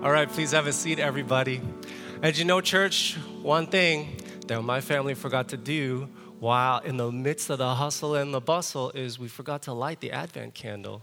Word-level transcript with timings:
All 0.00 0.12
right, 0.12 0.28
please 0.28 0.52
have 0.52 0.68
a 0.68 0.72
seat, 0.72 1.00
everybody. 1.00 1.60
As 2.22 2.38
you 2.38 2.44
know, 2.44 2.60
church, 2.60 3.16
one 3.42 3.66
thing 3.66 4.16
that 4.46 4.62
my 4.62 4.80
family 4.80 5.14
forgot 5.14 5.48
to 5.48 5.56
do 5.56 6.08
while 6.38 6.78
in 6.78 6.96
the 6.96 7.10
midst 7.10 7.50
of 7.50 7.58
the 7.58 7.74
hustle 7.74 8.14
and 8.14 8.32
the 8.32 8.40
bustle 8.40 8.92
is 8.92 9.18
we 9.18 9.26
forgot 9.26 9.62
to 9.62 9.72
light 9.72 9.98
the 9.98 10.12
Advent 10.12 10.54
candle. 10.54 11.02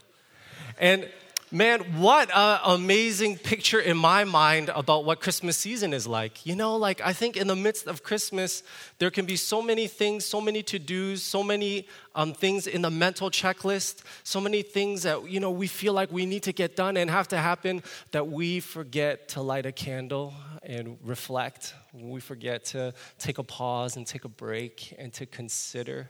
And 0.79 1.09
Man, 1.51 1.81
what 2.01 2.31
an 2.33 2.59
amazing 2.65 3.37
picture 3.37 3.79
in 3.79 3.97
my 3.97 4.23
mind 4.23 4.71
about 4.73 5.05
what 5.05 5.21
Christmas 5.21 5.55
season 5.55 5.93
is 5.93 6.07
like. 6.07 6.43
You 6.43 6.55
know, 6.55 6.75
like 6.75 7.01
I 7.01 7.13
think 7.13 7.37
in 7.37 7.45
the 7.45 7.55
midst 7.55 7.85
of 7.85 8.01
Christmas, 8.01 8.63
there 8.97 9.11
can 9.11 9.27
be 9.27 9.35
so 9.35 9.61
many 9.61 9.85
things, 9.87 10.25
so 10.25 10.41
many 10.41 10.63
to 10.63 10.79
dos, 10.79 11.21
so 11.21 11.43
many 11.43 11.87
um, 12.15 12.33
things 12.33 12.65
in 12.65 12.81
the 12.81 12.89
mental 12.89 13.29
checklist, 13.29 14.01
so 14.23 14.41
many 14.41 14.63
things 14.63 15.03
that, 15.03 15.29
you 15.29 15.39
know, 15.39 15.51
we 15.51 15.67
feel 15.67 15.93
like 15.93 16.11
we 16.11 16.25
need 16.25 16.41
to 16.43 16.51
get 16.51 16.75
done 16.75 16.97
and 16.97 17.11
have 17.11 17.27
to 17.27 17.37
happen 17.37 17.83
that 18.09 18.27
we 18.27 18.59
forget 18.59 19.27
to 19.29 19.41
light 19.41 19.67
a 19.67 19.71
candle 19.71 20.33
and 20.63 20.97
reflect. 21.03 21.75
We 21.93 22.21
forget 22.21 22.65
to 22.65 22.91
take 23.19 23.37
a 23.37 23.43
pause 23.43 23.97
and 23.97 24.07
take 24.07 24.25
a 24.25 24.29
break 24.29 24.95
and 24.97 25.13
to 25.13 25.27
consider. 25.27 26.09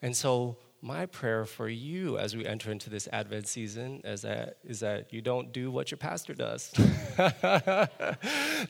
And 0.00 0.16
so, 0.16 0.58
my 0.82 1.04
prayer 1.06 1.44
for 1.44 1.68
you 1.68 2.16
as 2.16 2.34
we 2.34 2.46
enter 2.46 2.72
into 2.72 2.88
this 2.88 3.08
Advent 3.12 3.46
season 3.46 4.00
is 4.04 4.22
that, 4.22 4.56
is 4.64 4.80
that 4.80 5.12
you 5.12 5.20
don't 5.20 5.52
do 5.52 5.70
what 5.70 5.90
your 5.90 5.98
pastor 5.98 6.32
does. 6.32 6.70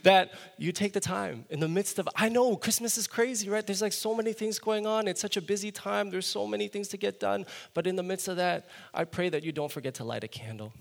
that 0.02 0.30
you 0.58 0.72
take 0.72 0.92
the 0.92 1.00
time 1.00 1.44
in 1.50 1.60
the 1.60 1.68
midst 1.68 1.98
of, 1.98 2.08
I 2.16 2.28
know 2.28 2.56
Christmas 2.56 2.98
is 2.98 3.06
crazy, 3.06 3.48
right? 3.48 3.64
There's 3.64 3.82
like 3.82 3.92
so 3.92 4.14
many 4.14 4.32
things 4.32 4.58
going 4.58 4.86
on. 4.86 5.06
It's 5.06 5.20
such 5.20 5.36
a 5.36 5.42
busy 5.42 5.70
time. 5.70 6.10
There's 6.10 6.26
so 6.26 6.46
many 6.46 6.66
things 6.66 6.88
to 6.88 6.96
get 6.96 7.20
done. 7.20 7.46
But 7.74 7.86
in 7.86 7.94
the 7.96 8.02
midst 8.02 8.26
of 8.28 8.36
that, 8.36 8.68
I 8.92 9.04
pray 9.04 9.28
that 9.28 9.44
you 9.44 9.52
don't 9.52 9.70
forget 9.70 9.94
to 9.94 10.04
light 10.04 10.24
a 10.24 10.28
candle. 10.28 10.72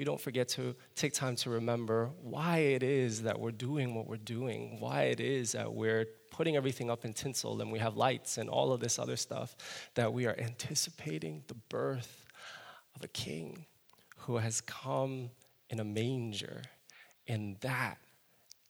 You 0.00 0.06
don't 0.06 0.18
forget 0.18 0.48
to 0.56 0.74
take 0.94 1.12
time 1.12 1.36
to 1.36 1.50
remember 1.50 2.08
why 2.22 2.56
it 2.56 2.82
is 2.82 3.20
that 3.24 3.38
we're 3.38 3.50
doing 3.50 3.94
what 3.94 4.06
we're 4.06 4.16
doing, 4.16 4.78
why 4.80 5.02
it 5.02 5.20
is 5.20 5.52
that 5.52 5.70
we're 5.70 6.06
putting 6.30 6.56
everything 6.56 6.88
up 6.88 7.04
in 7.04 7.12
tinsel 7.12 7.60
and 7.60 7.70
we 7.70 7.80
have 7.80 7.98
lights 7.98 8.38
and 8.38 8.48
all 8.48 8.72
of 8.72 8.80
this 8.80 8.98
other 8.98 9.16
stuff, 9.16 9.54
that 9.96 10.10
we 10.10 10.24
are 10.24 10.34
anticipating 10.38 11.42
the 11.48 11.54
birth 11.68 12.24
of 12.96 13.04
a 13.04 13.08
king 13.08 13.66
who 14.20 14.38
has 14.38 14.62
come 14.62 15.28
in 15.68 15.80
a 15.80 15.84
manger. 15.84 16.62
And 17.28 17.58
that 17.60 17.98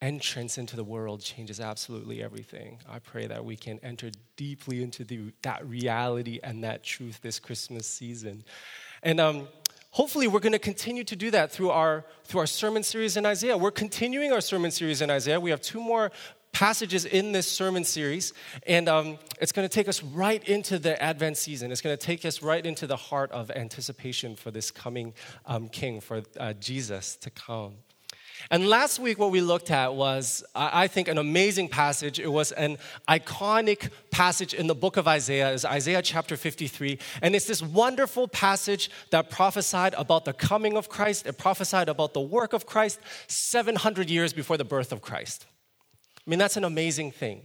entrance 0.02 0.58
into 0.58 0.74
the 0.74 0.82
world 0.82 1.20
changes 1.20 1.60
absolutely 1.60 2.24
everything. 2.24 2.80
I 2.88 2.98
pray 2.98 3.28
that 3.28 3.44
we 3.44 3.54
can 3.54 3.78
enter 3.84 4.10
deeply 4.34 4.82
into 4.82 5.04
the, 5.04 5.32
that 5.42 5.64
reality 5.64 6.40
and 6.42 6.64
that 6.64 6.82
truth 6.82 7.20
this 7.22 7.38
Christmas 7.38 7.86
season. 7.86 8.42
And 9.04 9.20
um, 9.20 9.48
hopefully 9.90 10.28
we're 10.28 10.40
going 10.40 10.52
to 10.52 10.58
continue 10.58 11.04
to 11.04 11.16
do 11.16 11.30
that 11.30 11.50
through 11.50 11.70
our 11.70 12.04
through 12.24 12.40
our 12.40 12.46
sermon 12.46 12.82
series 12.82 13.16
in 13.16 13.26
isaiah 13.26 13.56
we're 13.56 13.70
continuing 13.70 14.32
our 14.32 14.40
sermon 14.40 14.70
series 14.70 15.00
in 15.00 15.10
isaiah 15.10 15.40
we 15.40 15.50
have 15.50 15.60
two 15.60 15.80
more 15.80 16.10
passages 16.52 17.04
in 17.04 17.32
this 17.32 17.46
sermon 17.46 17.84
series, 17.84 18.32
and 18.66 18.88
um, 18.88 19.18
it's 19.40 19.52
going 19.52 19.68
to 19.68 19.72
take 19.72 19.88
us 19.88 20.02
right 20.02 20.42
into 20.48 20.78
the 20.78 21.00
Advent 21.02 21.36
season. 21.36 21.70
It's 21.72 21.80
going 21.80 21.96
to 21.96 22.06
take 22.06 22.24
us 22.24 22.42
right 22.42 22.64
into 22.64 22.86
the 22.86 22.96
heart 22.96 23.30
of 23.32 23.50
anticipation 23.50 24.36
for 24.36 24.50
this 24.50 24.70
coming 24.70 25.14
um, 25.46 25.68
King, 25.68 26.00
for 26.00 26.22
uh, 26.38 26.52
Jesus 26.54 27.16
to 27.16 27.30
come. 27.30 27.74
And 28.50 28.68
last 28.68 28.98
week, 28.98 29.18
what 29.18 29.30
we 29.30 29.40
looked 29.40 29.70
at 29.70 29.94
was, 29.94 30.44
I 30.54 30.86
think, 30.86 31.08
an 31.08 31.18
amazing 31.18 31.68
passage. 31.68 32.18
It 32.18 32.32
was 32.32 32.52
an 32.52 32.78
iconic 33.08 33.90
passage 34.10 34.54
in 34.54 34.66
the 34.66 34.74
book 34.74 34.96
of 34.96 35.06
Isaiah, 35.06 35.52
is 35.52 35.64
Isaiah 35.64 36.02
chapter 36.02 36.36
53. 36.36 36.98
And 37.22 37.34
it's 37.34 37.46
this 37.46 37.62
wonderful 37.62 38.28
passage 38.28 38.90
that 39.10 39.30
prophesied 39.30 39.94
about 39.94 40.24
the 40.24 40.32
coming 40.32 40.76
of 40.76 40.88
Christ. 40.88 41.26
It 41.26 41.38
prophesied 41.38 41.88
about 41.88 42.14
the 42.14 42.20
work 42.20 42.52
of 42.52 42.66
Christ 42.66 43.00
700 43.26 44.08
years 44.08 44.32
before 44.32 44.56
the 44.56 44.64
birth 44.64 44.92
of 44.92 45.02
Christ. 45.02 45.46
I 46.26 46.30
mean, 46.30 46.38
that's 46.38 46.56
an 46.56 46.64
amazing 46.64 47.12
thing. 47.12 47.42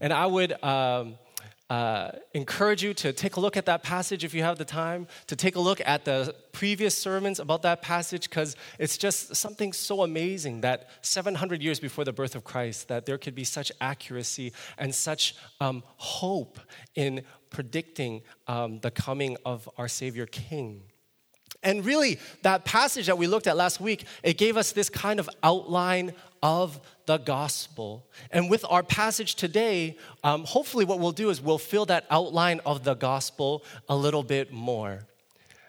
And 0.00 0.12
I 0.12 0.26
would 0.26 0.62
um, 0.62 1.18
uh, 1.70 2.12
encourage 2.32 2.82
you 2.82 2.94
to 2.94 3.12
take 3.12 3.36
a 3.36 3.40
look 3.40 3.56
at 3.56 3.66
that 3.66 3.82
passage 3.82 4.24
if 4.24 4.32
you 4.32 4.42
have 4.42 4.56
the 4.58 4.64
time, 4.64 5.06
to 5.26 5.36
take 5.36 5.56
a 5.56 5.60
look 5.60 5.80
at 5.84 6.04
the 6.04 6.34
previous 6.52 6.96
sermons 6.96 7.38
about 7.38 7.62
that 7.62 7.82
passage, 7.82 8.28
because 8.28 8.56
it's 8.78 8.96
just 8.96 9.36
something 9.36 9.72
so 9.72 10.02
amazing 10.02 10.62
that 10.62 10.88
700 11.02 11.62
years 11.62 11.78
before 11.78 12.04
the 12.04 12.12
birth 12.12 12.34
of 12.34 12.44
Christ, 12.44 12.88
that 12.88 13.04
there 13.04 13.18
could 13.18 13.34
be 13.34 13.44
such 13.44 13.70
accuracy 13.80 14.52
and 14.78 14.94
such 14.94 15.34
um, 15.60 15.82
hope 15.96 16.58
in 16.94 17.22
predicting 17.50 18.22
um, 18.46 18.80
the 18.80 18.90
coming 18.90 19.36
of 19.44 19.68
our 19.76 19.88
Savior 19.88 20.26
King. 20.26 20.82
And 21.62 21.84
really, 21.84 22.18
that 22.42 22.64
passage 22.64 23.06
that 23.06 23.18
we 23.18 23.26
looked 23.26 23.46
at 23.46 23.56
last 23.56 23.80
week, 23.80 24.04
it 24.22 24.38
gave 24.38 24.56
us 24.56 24.72
this 24.72 24.88
kind 24.88 25.18
of 25.18 25.28
outline 25.42 26.12
of 26.42 26.80
the 27.06 27.18
gospel. 27.18 28.06
And 28.30 28.50
with 28.50 28.64
our 28.68 28.82
passage 28.82 29.34
today, 29.34 29.96
um, 30.22 30.44
hopefully, 30.44 30.84
what 30.84 30.98
we'll 30.98 31.12
do 31.12 31.30
is 31.30 31.40
we'll 31.40 31.58
fill 31.58 31.86
that 31.86 32.06
outline 32.10 32.60
of 32.66 32.84
the 32.84 32.94
gospel 32.94 33.64
a 33.88 33.96
little 33.96 34.22
bit 34.22 34.52
more. 34.52 35.00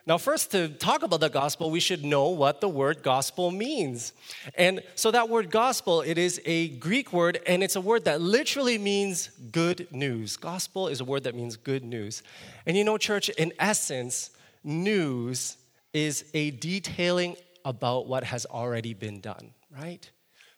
Now, 0.05 0.17
first, 0.17 0.49
to 0.51 0.69
talk 0.69 1.03
about 1.03 1.19
the 1.19 1.29
gospel, 1.29 1.69
we 1.69 1.79
should 1.79 2.03
know 2.03 2.29
what 2.29 2.61
the 2.61 2.67
word 2.67 3.03
gospel 3.03 3.51
means. 3.51 4.13
And 4.55 4.81
so, 4.95 5.11
that 5.11 5.29
word 5.29 5.51
gospel, 5.51 6.01
it 6.01 6.17
is 6.17 6.41
a 6.45 6.69
Greek 6.69 7.13
word, 7.13 7.39
and 7.45 7.61
it's 7.61 7.75
a 7.75 7.81
word 7.81 8.05
that 8.05 8.19
literally 8.19 8.79
means 8.79 9.27
good 9.51 9.87
news. 9.91 10.35
Gospel 10.35 10.87
is 10.87 10.99
a 10.99 11.05
word 11.05 11.25
that 11.25 11.35
means 11.35 11.57
good 11.57 11.83
news. 11.83 12.23
And 12.65 12.75
you 12.75 12.83
know, 12.83 12.97
church, 12.97 13.29
in 13.29 13.53
essence, 13.59 14.31
news 14.63 15.57
is 15.93 16.25
a 16.33 16.51
detailing 16.51 17.35
about 17.65 18.07
what 18.07 18.23
has 18.23 18.45
already 18.45 18.93
been 18.93 19.21
done, 19.21 19.51
right? 19.69 20.09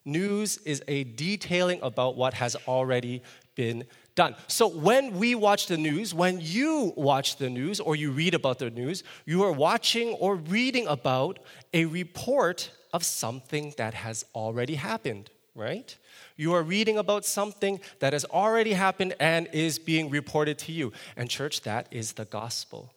News 0.04 0.58
is 0.60 0.84
a 0.88 1.04
detailing 1.04 1.80
about 1.82 2.16
what 2.16 2.34
has 2.34 2.56
already 2.68 3.22
been 3.56 3.86
done. 4.16 4.36
So 4.48 4.68
when 4.68 5.18
we 5.18 5.36
watch 5.36 5.68
the 5.68 5.78
news, 5.78 6.14
when 6.14 6.40
you 6.42 6.94
watch 6.96 7.38
the 7.38 7.50
news 7.50 7.80
or 7.80 7.96
you 7.96 8.12
read 8.12 8.34
about 8.34 8.60
the 8.60 8.70
news, 8.70 9.04
you 9.26 9.44
are 9.44 9.52
watching 9.52 10.10
or 10.14 10.36
reading 10.36 10.88
about 10.88 11.40
a 11.74 11.86
report 11.86 12.72
of 12.94 13.04
something 13.04 13.74
that 13.78 13.94
has 13.94 14.26
already 14.34 14.76
happened, 14.76 15.30
right? 15.56 15.96
You 16.36 16.54
are 16.54 16.64
reading 16.64 16.98
about 16.98 17.26
something 17.26 17.80
that 18.00 18.14
has 18.14 18.26
already 18.26 18.74
happened 18.74 19.14
and 19.20 19.48
is 19.54 19.80
being 19.80 20.10
reported 20.10 20.58
to 20.60 20.72
you. 20.72 20.92
And, 21.16 21.30
church, 21.30 21.62
that 21.62 21.88
is 21.92 22.14
the 22.14 22.26
gospel. 22.26 22.92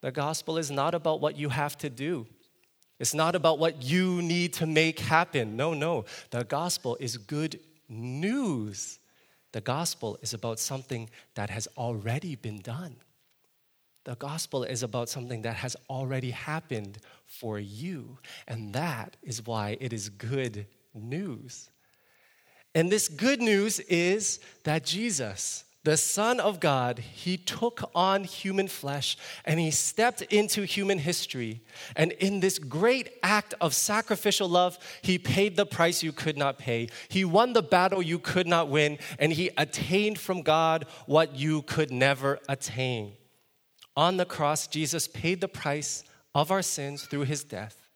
The 0.00 0.12
gospel 0.12 0.58
is 0.58 0.70
not 0.70 0.94
about 0.94 1.20
what 1.20 1.36
you 1.36 1.48
have 1.48 1.76
to 1.78 1.90
do. 1.90 2.26
It's 2.98 3.14
not 3.14 3.34
about 3.34 3.58
what 3.58 3.82
you 3.82 4.22
need 4.22 4.52
to 4.54 4.66
make 4.66 4.98
happen. 4.98 5.56
No, 5.56 5.72
no. 5.72 6.04
The 6.30 6.44
gospel 6.44 6.96
is 6.98 7.16
good 7.16 7.60
news. 7.88 8.98
The 9.52 9.60
gospel 9.60 10.18
is 10.20 10.34
about 10.34 10.58
something 10.58 11.08
that 11.34 11.50
has 11.50 11.68
already 11.76 12.34
been 12.34 12.58
done. 12.60 12.96
The 14.04 14.16
gospel 14.16 14.64
is 14.64 14.82
about 14.82 15.08
something 15.08 15.42
that 15.42 15.56
has 15.56 15.76
already 15.88 16.30
happened 16.30 16.98
for 17.24 17.58
you. 17.58 18.18
And 18.46 18.72
that 18.74 19.16
is 19.22 19.46
why 19.46 19.76
it 19.80 19.92
is 19.92 20.08
good 20.08 20.66
news. 20.94 21.70
And 22.74 22.90
this 22.90 23.08
good 23.08 23.40
news 23.40 23.80
is 23.80 24.40
that 24.64 24.84
Jesus, 24.84 25.64
the 25.84 25.96
Son 25.96 26.40
of 26.40 26.58
God, 26.58 26.98
he 26.98 27.36
took 27.36 27.88
on 27.94 28.24
human 28.24 28.66
flesh 28.66 29.16
and 29.44 29.60
he 29.60 29.70
stepped 29.70 30.22
into 30.22 30.62
human 30.62 30.98
history. 30.98 31.62
And 31.94 32.12
in 32.12 32.40
this 32.40 32.58
great 32.58 33.10
act 33.22 33.54
of 33.60 33.72
sacrificial 33.72 34.48
love, 34.48 34.78
he 35.02 35.18
paid 35.18 35.56
the 35.56 35.64
price 35.64 36.02
you 36.02 36.12
could 36.12 36.36
not 36.36 36.58
pay. 36.58 36.88
He 37.08 37.24
won 37.24 37.52
the 37.52 37.62
battle 37.62 38.02
you 38.02 38.18
could 38.18 38.46
not 38.46 38.68
win, 38.68 38.98
and 39.18 39.32
he 39.32 39.50
attained 39.56 40.18
from 40.18 40.42
God 40.42 40.84
what 41.06 41.36
you 41.36 41.62
could 41.62 41.92
never 41.92 42.40
attain. 42.48 43.12
On 43.96 44.16
the 44.16 44.26
cross, 44.26 44.66
Jesus 44.66 45.08
paid 45.08 45.40
the 45.40 45.48
price 45.48 46.04
of 46.34 46.50
our 46.50 46.62
sins 46.62 47.04
through 47.04 47.24
his 47.24 47.44
death. 47.44 47.88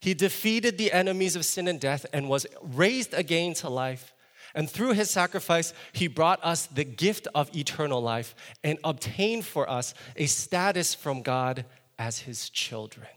He 0.00 0.14
defeated 0.14 0.78
the 0.78 0.92
enemies 0.92 1.34
of 1.34 1.44
sin 1.44 1.66
and 1.66 1.80
death 1.80 2.06
and 2.12 2.28
was 2.28 2.46
raised 2.62 3.12
again 3.12 3.54
to 3.54 3.68
life. 3.68 4.13
And 4.54 4.70
through 4.70 4.92
his 4.92 5.10
sacrifice, 5.10 5.74
he 5.92 6.06
brought 6.06 6.38
us 6.44 6.66
the 6.66 6.84
gift 6.84 7.26
of 7.34 7.54
eternal 7.56 8.00
life 8.00 8.34
and 8.62 8.78
obtained 8.84 9.44
for 9.44 9.68
us 9.68 9.94
a 10.16 10.26
status 10.26 10.94
from 10.94 11.22
God 11.22 11.64
as 11.98 12.20
his 12.20 12.50
children. 12.50 13.08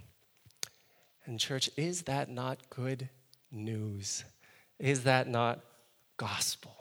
And, 1.26 1.40
church, 1.40 1.70
is 1.78 2.04
that 2.04 2.30
not 2.30 2.70
good 2.70 3.10
news? 3.52 4.24
Is 4.80 5.04
that 5.04 5.28
not 5.28 5.60
gospel? 6.18 6.74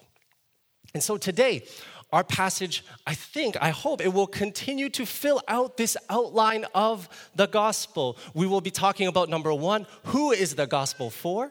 And 0.94 1.03
so 1.03 1.17
today, 1.17 1.64
our 2.12 2.25
passage, 2.25 2.85
I 3.06 3.14
think, 3.14 3.56
I 3.61 3.70
hope 3.70 4.00
it 4.00 4.12
will 4.12 4.26
continue 4.26 4.88
to 4.91 5.05
fill 5.05 5.43
out 5.49 5.76
this 5.76 5.97
outline 6.08 6.64
of 6.75 7.08
the 7.35 7.47
gospel. 7.47 8.17
We 8.32 8.47
will 8.47 8.61
be 8.61 8.70
talking 8.70 9.08
about 9.08 9.29
number 9.29 9.53
one, 9.53 9.87
who 10.05 10.31
is 10.31 10.55
the 10.55 10.67
gospel 10.67 11.11
for? 11.11 11.50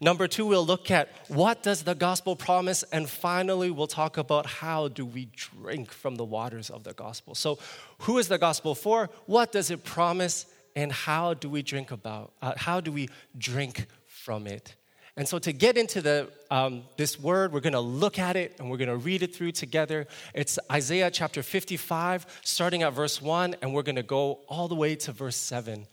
Number 0.00 0.28
two, 0.28 0.46
we'll 0.46 0.66
look 0.66 0.90
at 0.90 1.08
what 1.28 1.62
does 1.62 1.82
the 1.82 1.94
gospel 1.94 2.36
promise, 2.36 2.82
and 2.92 3.08
finally, 3.08 3.70
we'll 3.70 3.86
talk 3.86 4.16
about 4.16 4.46
how 4.46 4.88
do 4.88 5.04
we 5.04 5.28
drink 5.34 5.92
from 5.92 6.16
the 6.16 6.24
waters 6.24 6.70
of 6.70 6.84
the 6.84 6.92
gospel. 6.92 7.34
So, 7.34 7.58
who 8.00 8.18
is 8.18 8.28
the 8.28 8.38
gospel 8.38 8.74
for? 8.74 9.10
What 9.26 9.52
does 9.52 9.70
it 9.70 9.84
promise? 9.84 10.46
And 10.74 10.90
how 10.90 11.34
do 11.34 11.50
we 11.50 11.60
drink 11.60 11.90
about? 11.90 12.32
Uh, 12.40 12.54
how 12.56 12.80
do 12.80 12.90
we 12.90 13.10
drink 13.36 13.86
from 14.22 14.46
it. 14.46 14.76
And 15.16 15.28
so, 15.28 15.38
to 15.40 15.52
get 15.52 15.76
into 15.76 16.00
the, 16.00 16.30
um, 16.50 16.84
this 16.96 17.20
word, 17.20 17.52
we're 17.52 17.60
going 17.60 17.74
to 17.74 17.80
look 17.80 18.18
at 18.18 18.34
it 18.34 18.56
and 18.58 18.70
we're 18.70 18.78
going 18.78 18.88
to 18.88 18.96
read 18.96 19.22
it 19.22 19.34
through 19.34 19.52
together. 19.52 20.06
It's 20.32 20.58
Isaiah 20.70 21.10
chapter 21.10 21.42
55, 21.42 22.40
starting 22.42 22.82
at 22.82 22.94
verse 22.94 23.20
1, 23.20 23.56
and 23.60 23.74
we're 23.74 23.82
going 23.82 23.96
to 23.96 24.02
go 24.02 24.40
all 24.48 24.68
the 24.68 24.74
way 24.74 24.94
to 24.96 25.12
verse 25.12 25.36
7. 25.36 25.86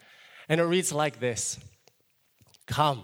And 0.48 0.62
it 0.62 0.64
reads 0.64 0.94
like 0.94 1.20
this 1.20 1.60
Come, 2.66 3.04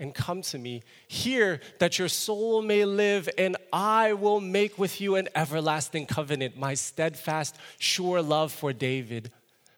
and 0.00 0.14
come 0.14 0.42
to 0.42 0.58
me. 0.58 0.82
Hear 1.06 1.60
that 1.78 1.98
your 1.98 2.08
soul 2.08 2.62
may 2.62 2.84
live, 2.84 3.28
and 3.38 3.56
I 3.72 4.14
will 4.14 4.40
make 4.40 4.78
with 4.78 5.00
you 5.00 5.14
an 5.14 5.28
everlasting 5.36 6.06
covenant, 6.06 6.56
my 6.56 6.74
steadfast, 6.74 7.56
sure 7.78 8.22
love 8.22 8.50
for 8.50 8.72
David. 8.72 9.30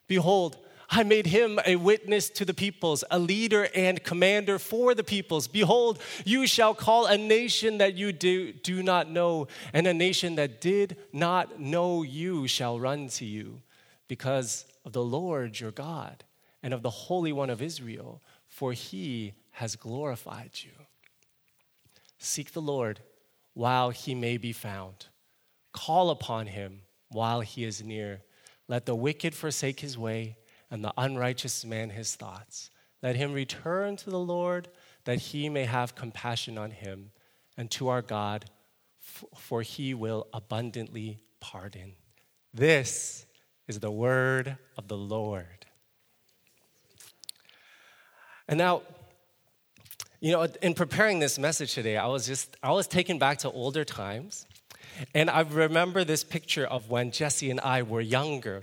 Behold, 0.06 0.56
I 0.88 1.02
made 1.02 1.26
him 1.26 1.58
a 1.66 1.76
witness 1.76 2.30
to 2.30 2.44
the 2.44 2.54
peoples, 2.54 3.02
a 3.10 3.18
leader 3.18 3.68
and 3.74 4.04
commander 4.04 4.58
for 4.58 4.94
the 4.94 5.02
peoples. 5.02 5.48
Behold, 5.48 5.98
you 6.24 6.46
shall 6.46 6.74
call 6.74 7.06
a 7.06 7.16
nation 7.16 7.78
that 7.78 7.94
you 7.94 8.12
do, 8.12 8.52
do 8.52 8.82
not 8.82 9.10
know, 9.10 9.48
and 9.72 9.86
a 9.86 9.94
nation 9.94 10.36
that 10.36 10.60
did 10.60 10.98
not 11.12 11.58
know 11.58 12.02
you 12.02 12.46
shall 12.46 12.78
run 12.78 13.08
to 13.08 13.24
you 13.24 13.62
because 14.06 14.66
of 14.84 14.92
the 14.92 15.02
Lord 15.02 15.58
your 15.58 15.70
God 15.70 16.24
and 16.62 16.72
of 16.74 16.82
the 16.82 16.90
Holy 16.90 17.32
One 17.32 17.50
of 17.50 17.62
Israel, 17.62 18.22
for 18.46 18.72
he 18.72 19.32
has 19.52 19.76
glorified 19.76 20.50
you. 20.62 20.72
Seek 22.18 22.52
the 22.52 22.62
Lord 22.62 23.00
while 23.54 23.90
he 23.90 24.14
may 24.14 24.36
be 24.36 24.52
found, 24.52 25.06
call 25.72 26.10
upon 26.10 26.46
him 26.46 26.82
while 27.10 27.40
he 27.40 27.64
is 27.64 27.82
near. 27.82 28.22
Let 28.68 28.86
the 28.86 28.94
wicked 28.94 29.34
forsake 29.34 29.80
his 29.80 29.98
way 29.98 30.36
and 30.70 30.82
the 30.82 30.94
unrighteous 30.96 31.64
man 31.64 31.90
his 31.90 32.14
thoughts. 32.14 32.70
Let 33.02 33.16
him 33.16 33.32
return 33.32 33.96
to 33.96 34.10
the 34.10 34.18
Lord, 34.18 34.68
that 35.04 35.18
he 35.18 35.48
may 35.48 35.64
have 35.64 35.94
compassion 35.94 36.56
on 36.56 36.70
him, 36.70 37.10
and 37.56 37.70
to 37.72 37.88
our 37.88 38.00
God, 38.00 38.46
for 39.36 39.62
he 39.62 39.92
will 39.92 40.28
abundantly 40.32 41.18
pardon. 41.40 41.94
This 42.54 43.26
is 43.66 43.80
the 43.80 43.90
word 43.90 44.56
of 44.78 44.88
the 44.88 44.96
Lord. 44.96 45.66
And 48.48 48.58
now, 48.58 48.82
you 50.22 50.30
know, 50.30 50.46
in 50.62 50.72
preparing 50.74 51.18
this 51.18 51.36
message 51.36 51.74
today, 51.74 51.96
I 51.96 52.06
was 52.06 52.28
just, 52.28 52.56
I 52.62 52.70
was 52.70 52.86
taken 52.86 53.18
back 53.18 53.38
to 53.38 53.50
older 53.50 53.84
times. 53.84 54.46
And 55.14 55.28
I 55.28 55.40
remember 55.40 56.04
this 56.04 56.22
picture 56.22 56.64
of 56.64 56.88
when 56.88 57.10
Jesse 57.10 57.50
and 57.50 57.58
I 57.58 57.82
were 57.82 58.00
younger. 58.00 58.62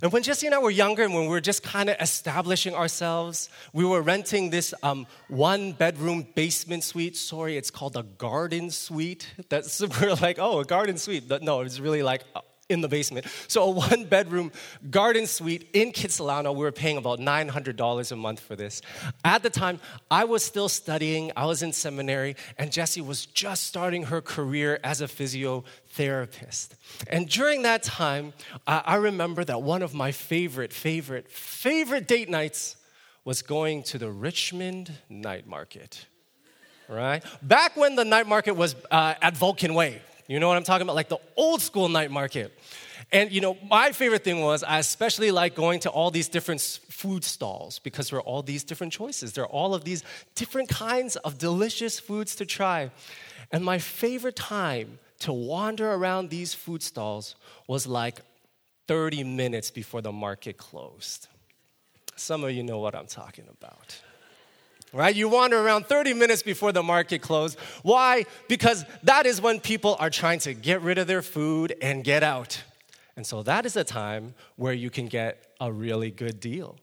And 0.00 0.12
when 0.12 0.22
Jesse 0.22 0.46
and 0.46 0.54
I 0.54 0.58
were 0.58 0.70
younger 0.70 1.02
and 1.02 1.12
when 1.12 1.24
we 1.24 1.30
were 1.30 1.40
just 1.40 1.64
kind 1.64 1.90
of 1.90 1.96
establishing 2.00 2.72
ourselves, 2.72 3.50
we 3.72 3.84
were 3.84 4.00
renting 4.00 4.50
this 4.50 4.74
um, 4.84 5.08
one 5.26 5.72
bedroom 5.72 6.24
basement 6.36 6.84
suite. 6.84 7.16
Sorry, 7.16 7.56
it's 7.56 7.72
called 7.72 7.96
a 7.96 8.04
garden 8.04 8.70
suite. 8.70 9.26
That's, 9.48 9.80
we're 10.00 10.14
like, 10.14 10.38
oh, 10.38 10.60
a 10.60 10.64
garden 10.64 10.98
suite. 10.98 11.24
No, 11.42 11.62
it's 11.62 11.80
really 11.80 12.04
like 12.04 12.22
in 12.68 12.80
the 12.80 12.88
basement. 12.88 13.26
So 13.48 13.62
a 13.62 13.70
one 13.88 14.04
bedroom 14.04 14.52
garden 14.90 15.26
suite 15.26 15.68
in 15.72 15.92
Kitsilano, 15.92 16.54
we 16.54 16.60
were 16.60 16.72
paying 16.72 16.96
about 16.96 17.18
$900 17.20 18.12
a 18.12 18.16
month 18.16 18.40
for 18.40 18.56
this. 18.56 18.82
At 19.24 19.42
the 19.42 19.50
time, 19.50 19.80
I 20.10 20.24
was 20.24 20.44
still 20.44 20.68
studying, 20.68 21.32
I 21.36 21.46
was 21.46 21.62
in 21.62 21.72
seminary, 21.72 22.36
and 22.58 22.72
Jessie 22.72 23.00
was 23.00 23.26
just 23.26 23.64
starting 23.64 24.04
her 24.04 24.20
career 24.20 24.80
as 24.82 25.00
a 25.00 25.06
physiotherapist. 25.06 26.70
And 27.08 27.28
during 27.28 27.62
that 27.62 27.82
time, 27.82 28.32
I 28.66 28.96
remember 28.96 29.44
that 29.44 29.62
one 29.62 29.82
of 29.82 29.94
my 29.94 30.12
favorite, 30.12 30.72
favorite, 30.72 31.30
favorite 31.30 32.06
date 32.06 32.28
nights 32.28 32.76
was 33.24 33.42
going 33.42 33.82
to 33.82 33.98
the 33.98 34.10
Richmond 34.10 34.92
night 35.08 35.46
market. 35.46 36.06
Right? 36.88 37.24
Back 37.42 37.76
when 37.76 37.96
the 37.96 38.04
night 38.04 38.28
market 38.28 38.54
was 38.54 38.76
uh, 38.92 39.14
at 39.20 39.36
Vulcan 39.36 39.74
Way. 39.74 40.00
You 40.28 40.40
know 40.40 40.48
what 40.48 40.56
I'm 40.56 40.64
talking 40.64 40.82
about? 40.82 40.96
Like 40.96 41.08
the 41.08 41.20
old 41.36 41.62
school 41.62 41.88
night 41.88 42.10
market. 42.10 42.56
And 43.12 43.30
you 43.30 43.40
know, 43.40 43.56
my 43.68 43.92
favorite 43.92 44.24
thing 44.24 44.40
was 44.40 44.62
I 44.62 44.78
especially 44.78 45.30
like 45.30 45.54
going 45.54 45.80
to 45.80 45.90
all 45.90 46.10
these 46.10 46.28
different 46.28 46.60
food 46.60 47.22
stalls 47.24 47.78
because 47.78 48.10
there 48.10 48.18
are 48.18 48.22
all 48.22 48.42
these 48.42 48.64
different 48.64 48.92
choices. 48.92 49.32
There 49.32 49.44
are 49.44 49.50
all 49.50 49.74
of 49.74 49.84
these 49.84 50.02
different 50.34 50.68
kinds 50.68 51.16
of 51.16 51.38
delicious 51.38 52.00
foods 52.00 52.34
to 52.36 52.46
try. 52.46 52.90
And 53.52 53.64
my 53.64 53.78
favorite 53.78 54.36
time 54.36 54.98
to 55.20 55.32
wander 55.32 55.92
around 55.92 56.30
these 56.30 56.52
food 56.52 56.82
stalls 56.82 57.36
was 57.68 57.86
like 57.86 58.20
30 58.88 59.24
minutes 59.24 59.70
before 59.70 60.02
the 60.02 60.12
market 60.12 60.56
closed. 60.56 61.28
Some 62.16 62.44
of 62.44 62.50
you 62.50 62.62
know 62.62 62.78
what 62.78 62.94
I'm 62.94 63.06
talking 63.06 63.46
about 63.48 64.00
right? 64.92 65.14
You 65.14 65.28
wander 65.28 65.58
around 65.58 65.86
30 65.86 66.14
minutes 66.14 66.42
before 66.42 66.72
the 66.72 66.82
market 66.82 67.22
closed. 67.22 67.58
Why? 67.82 68.24
Because 68.48 68.84
that 69.02 69.26
is 69.26 69.40
when 69.40 69.60
people 69.60 69.96
are 69.98 70.10
trying 70.10 70.38
to 70.40 70.54
get 70.54 70.82
rid 70.82 70.98
of 70.98 71.06
their 71.06 71.22
food 71.22 71.74
and 71.80 72.04
get 72.04 72.22
out. 72.22 72.62
And 73.16 73.26
so 73.26 73.42
that 73.44 73.64
is 73.64 73.76
a 73.76 73.84
time 73.84 74.34
where 74.56 74.74
you 74.74 74.90
can 74.90 75.06
get 75.06 75.54
a 75.60 75.72
really 75.72 76.10
good 76.10 76.38
deal. 76.40 76.76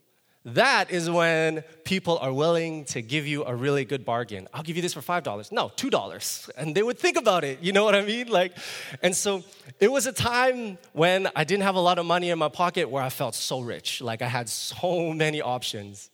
That 0.45 0.91
is 0.91 1.09
when 1.09 1.63
people 1.85 2.17
are 2.17 2.33
willing 2.33 2.83
to 2.85 3.01
give 3.01 3.25
you 3.25 3.45
a 3.45 3.55
really 3.55 3.85
good 3.85 4.03
bargain. 4.03 4.49
I'll 4.53 4.63
give 4.63 4.75
you 4.75 4.81
this 4.81 4.94
for 4.94 4.99
$5. 4.99 5.51
No, 5.53 5.69
$2. 5.69 6.49
And 6.57 6.75
they 6.75 6.83
would 6.83 6.99
think 6.99 7.15
about 7.15 7.45
it. 7.45 7.61
You 7.61 7.71
know 7.71 7.85
what 7.85 7.95
I 7.95 8.01
mean? 8.01 8.27
Like 8.27 8.57
and 9.01 9.15
so 9.15 9.44
it 9.79 9.89
was 9.89 10.06
a 10.06 10.11
time 10.11 10.77
when 10.91 11.29
I 11.33 11.45
didn't 11.45 11.63
have 11.63 11.75
a 11.75 11.79
lot 11.79 11.97
of 11.97 12.06
money 12.06 12.29
in 12.29 12.39
my 12.39 12.49
pocket 12.49 12.89
where 12.89 13.01
I 13.01 13.09
felt 13.09 13.35
so 13.35 13.61
rich. 13.61 14.01
Like 14.01 14.21
I 14.21 14.27
had 14.27 14.49
so 14.49 15.13
many 15.13 15.41
options. 15.41 16.09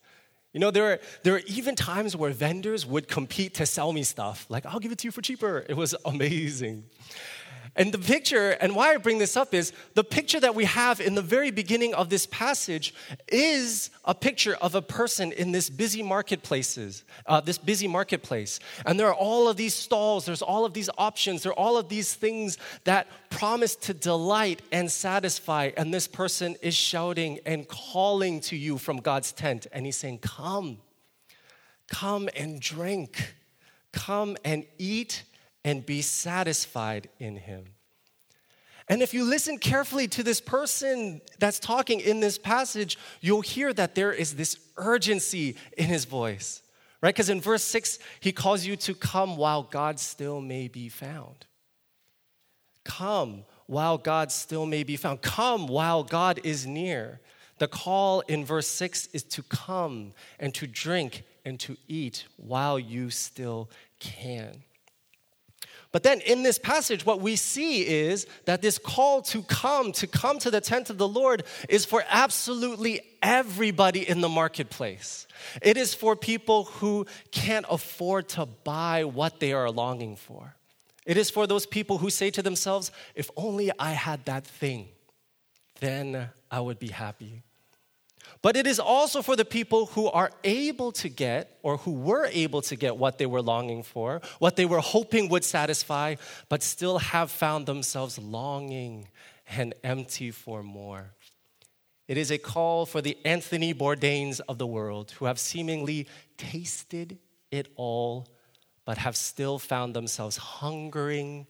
You 0.53 0.59
know, 0.59 0.71
there 0.71 0.93
are, 0.93 0.99
there 1.23 1.35
are 1.35 1.41
even 1.45 1.75
times 1.75 2.15
where 2.15 2.31
vendors 2.31 2.83
would 2.85 3.07
compete 3.07 3.53
to 3.55 3.67
sell 3.67 3.93
me 3.93 4.01
stuff. 4.01 4.47
Like, 4.49 4.65
I'll 4.65 4.79
give 4.79 4.91
it 4.91 4.97
to 4.99 5.07
you 5.07 5.11
for 5.11 5.21
cheaper. 5.21 5.63
It 5.69 5.77
was 5.77 5.93
amazing. 6.05 6.85
And 7.79 7.93
the 7.93 7.97
picture, 7.97 8.49
and 8.59 8.75
why 8.75 8.93
I 8.93 8.97
bring 8.97 9.19
this 9.19 9.37
up 9.37 9.53
is 9.53 9.71
the 9.93 10.03
picture 10.03 10.41
that 10.41 10.53
we 10.53 10.65
have 10.65 10.99
in 10.99 11.15
the 11.15 11.21
very 11.21 11.49
beginning 11.49 11.93
of 11.93 12.09
this 12.09 12.25
passage 12.25 12.93
is 13.29 13.89
a 14.03 14.13
picture 14.13 14.57
of 14.61 14.75
a 14.75 14.81
person 14.81 15.31
in 15.31 15.53
this 15.53 15.69
busy 15.69 16.03
marketplaces, 16.03 17.05
uh, 17.25 17.39
this 17.39 17.57
busy 17.57 17.87
marketplace. 17.87 18.59
And 18.85 18.99
there 18.99 19.07
are 19.07 19.15
all 19.15 19.47
of 19.47 19.55
these 19.55 19.73
stalls, 19.73 20.25
there's 20.25 20.41
all 20.41 20.65
of 20.65 20.73
these 20.73 20.89
options, 20.97 21.43
there 21.43 21.53
are 21.53 21.59
all 21.59 21.77
of 21.77 21.87
these 21.87 22.13
things 22.13 22.57
that 22.83 23.07
promise 23.29 23.77
to 23.77 23.93
delight 23.93 24.61
and 24.73 24.91
satisfy. 24.91 25.71
And 25.77 25.93
this 25.93 26.05
person 26.05 26.57
is 26.61 26.75
shouting 26.75 27.39
and 27.45 27.65
calling 27.65 28.41
to 28.41 28.57
you 28.57 28.77
from 28.77 28.97
God's 28.97 29.31
tent, 29.31 29.67
and 29.71 29.85
he's 29.85 29.95
saying, 29.95 30.17
Come, 30.17 30.79
come 31.87 32.27
and 32.35 32.59
drink, 32.59 33.35
come 33.93 34.35
and 34.43 34.65
eat 34.77 35.23
and 35.63 35.85
be 35.85 36.01
satisfied 36.01 37.09
in 37.19 37.37
him. 37.37 37.65
And 38.87 39.03
if 39.03 39.13
you 39.13 39.23
listen 39.23 39.59
carefully 39.59 40.07
to 40.09 40.23
this 40.23 40.41
person 40.41 41.21
that's 41.37 41.59
talking 41.59 41.99
in 41.99 42.21
this 42.21 42.39
passage, 42.39 42.97
you'll 43.21 43.41
hear 43.41 43.71
that 43.73 43.93
there 43.93 44.11
is 44.11 44.35
this 44.35 44.57
urgency 44.77 45.55
in 45.77 45.85
his 45.85 46.05
voice, 46.05 46.63
right? 47.01 47.13
Because 47.13 47.29
in 47.29 47.39
verse 47.39 47.63
6, 47.63 47.99
he 48.19 48.31
calls 48.31 48.65
you 48.65 48.75
to 48.77 48.95
come 48.95 49.37
while 49.37 49.61
God 49.61 49.99
still 49.99 50.41
may 50.41 50.67
be 50.67 50.89
found. 50.89 51.45
Come 52.83 53.45
while 53.67 53.99
God 53.99 54.31
still 54.31 54.65
may 54.65 54.83
be 54.83 54.97
found. 54.97 55.21
Come 55.21 55.67
while 55.67 56.03
God 56.03 56.39
is 56.43 56.65
near. 56.65 57.19
The 57.59 57.67
call 57.67 58.21
in 58.21 58.43
verse 58.43 58.67
6 58.67 59.07
is 59.07 59.23
to 59.25 59.43
come 59.43 60.13
and 60.39 60.51
to 60.55 60.65
drink 60.65 61.23
and 61.45 61.59
to 61.59 61.77
eat 61.87 62.25
while 62.37 62.79
you 62.79 63.11
still 63.11 63.69
can. 63.99 64.63
But 65.91 66.03
then 66.03 66.21
in 66.21 66.43
this 66.43 66.59
passage, 66.59 67.05
what 67.05 67.19
we 67.19 67.35
see 67.35 67.81
is 67.87 68.27
that 68.45 68.61
this 68.61 68.77
call 68.77 69.23
to 69.23 69.41
come, 69.41 69.91
to 69.93 70.05
come 70.05 70.37
to 70.39 70.51
the 70.51 70.61
tent 70.61 70.91
of 70.91 70.99
the 70.99 71.07
Lord, 71.07 71.43
is 71.67 71.83
for 71.83 72.03
absolutely 72.09 73.01
everybody 73.23 74.07
in 74.07 74.21
the 74.21 74.29
marketplace. 74.29 75.27
It 75.63 75.77
is 75.77 75.95
for 75.95 76.15
people 76.15 76.65
who 76.65 77.07
can't 77.31 77.65
afford 77.69 78.29
to 78.29 78.45
buy 78.45 79.03
what 79.03 79.39
they 79.39 79.51
are 79.51 79.71
longing 79.71 80.15
for. 80.15 80.55
It 81.07 81.17
is 81.17 81.31
for 81.31 81.47
those 81.47 81.65
people 81.65 81.97
who 81.97 82.11
say 82.11 82.29
to 82.31 82.43
themselves, 82.43 82.91
if 83.15 83.31
only 83.35 83.71
I 83.79 83.91
had 83.91 84.25
that 84.25 84.45
thing, 84.45 84.89
then 85.79 86.29
I 86.51 86.59
would 86.59 86.77
be 86.77 86.89
happy. 86.89 87.41
But 88.41 88.55
it 88.55 88.65
is 88.65 88.79
also 88.79 89.21
for 89.21 89.35
the 89.35 89.45
people 89.45 89.87
who 89.87 90.07
are 90.07 90.31
able 90.43 90.91
to 90.93 91.09
get 91.09 91.57
or 91.61 91.77
who 91.77 91.91
were 91.91 92.25
able 92.31 92.61
to 92.63 92.75
get 92.75 92.95
what 92.95 93.17
they 93.17 93.25
were 93.25 93.41
longing 93.41 93.83
for, 93.83 94.21
what 94.39 94.55
they 94.55 94.65
were 94.65 94.79
hoping 94.79 95.29
would 95.29 95.43
satisfy, 95.43 96.15
but 96.47 96.63
still 96.63 96.99
have 96.99 97.31
found 97.31 97.65
themselves 97.65 98.17
longing 98.17 99.09
and 99.49 99.73
empty 99.83 100.31
for 100.31 100.63
more. 100.63 101.11
It 102.07 102.17
is 102.17 102.31
a 102.31 102.37
call 102.37 102.85
for 102.85 103.01
the 103.01 103.17
Anthony 103.23 103.73
Bourdains 103.73 104.41
of 104.47 104.57
the 104.57 104.65
world 104.65 105.11
who 105.11 105.25
have 105.25 105.37
seemingly 105.37 106.07
tasted 106.37 107.19
it 107.51 107.67
all, 107.75 108.27
but 108.85 108.97
have 108.97 109.15
still 109.15 109.59
found 109.59 109.95
themselves 109.95 110.37
hungering 110.37 111.45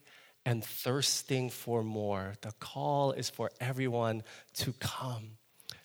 and 0.46 0.64
thirsting 0.64 1.50
for 1.50 1.84
more. 1.84 2.34
The 2.42 2.52
call 2.60 3.12
is 3.12 3.30
for 3.30 3.52
everyone 3.62 4.24
to 4.56 4.74
come. 4.74 5.39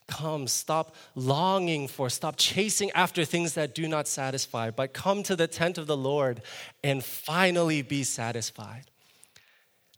Come, 0.06 0.46
stop 0.48 0.94
longing 1.14 1.88
for, 1.88 2.10
stop 2.10 2.36
chasing 2.36 2.90
after 2.90 3.24
things 3.24 3.54
that 3.54 3.74
do 3.74 3.88
not 3.88 4.06
satisfy, 4.06 4.70
but 4.70 4.92
come 4.92 5.22
to 5.22 5.34
the 5.34 5.46
tent 5.46 5.78
of 5.78 5.86
the 5.86 5.96
Lord 5.96 6.42
and 6.82 7.02
finally 7.02 7.80
be 7.80 8.04
satisfied. 8.04 8.84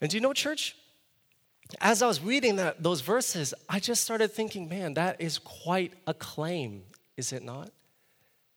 And 0.00 0.10
do 0.10 0.16
you 0.16 0.20
know, 0.20 0.32
church? 0.32 0.76
As 1.80 2.02
I 2.02 2.06
was 2.06 2.20
reading 2.20 2.56
that, 2.56 2.82
those 2.82 3.00
verses, 3.00 3.52
I 3.68 3.80
just 3.80 4.04
started 4.04 4.30
thinking, 4.30 4.68
man, 4.68 4.94
that 4.94 5.20
is 5.20 5.38
quite 5.38 5.92
a 6.06 6.14
claim, 6.14 6.82
is 7.16 7.32
it 7.32 7.42
not? 7.42 7.70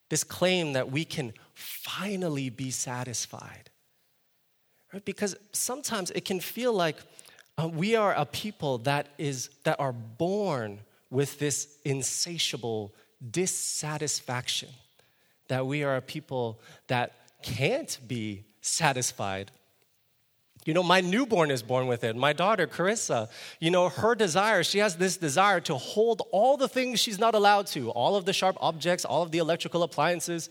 This 0.09 0.23
claim 0.23 0.73
that 0.73 0.91
we 0.91 1.05
can 1.05 1.33
finally 1.53 2.49
be 2.49 2.69
satisfied. 2.69 3.71
Right? 4.93 5.03
Because 5.03 5.35
sometimes 5.51 6.11
it 6.11 6.25
can 6.25 6.39
feel 6.39 6.73
like 6.73 6.97
uh, 7.57 7.67
we 7.67 7.95
are 7.95 8.13
a 8.13 8.25
people 8.25 8.79
that, 8.79 9.07
is, 9.17 9.49
that 9.63 9.79
are 9.79 9.91
born 9.91 10.79
with 11.09 11.39
this 11.39 11.77
insatiable 11.83 12.93
dissatisfaction, 13.31 14.69
that 15.47 15.65
we 15.65 15.83
are 15.83 15.97
a 15.97 16.01
people 16.01 16.59
that 16.87 17.13
can't 17.41 17.97
be 18.07 18.45
satisfied. 18.61 19.51
You 20.65 20.73
know, 20.73 20.83
my 20.83 21.01
newborn 21.01 21.51
is 21.51 21.63
born 21.63 21.87
with 21.87 22.03
it. 22.03 22.15
My 22.15 22.33
daughter, 22.33 22.67
Carissa, 22.67 23.29
you 23.59 23.71
know, 23.71 23.89
her 23.89 24.13
desire, 24.13 24.63
she 24.63 24.79
has 24.79 24.97
this 24.97 25.17
desire 25.17 25.61
to 25.61 25.75
hold 25.75 26.21
all 26.31 26.57
the 26.57 26.67
things 26.67 26.99
she's 26.99 27.17
not 27.17 27.33
allowed 27.33 27.67
to, 27.67 27.89
all 27.91 28.15
of 28.15 28.25
the 28.25 28.33
sharp 28.33 28.57
objects, 28.59 29.05
all 29.05 29.23
of 29.23 29.31
the 29.31 29.37
electrical 29.37 29.83
appliances. 29.83 30.49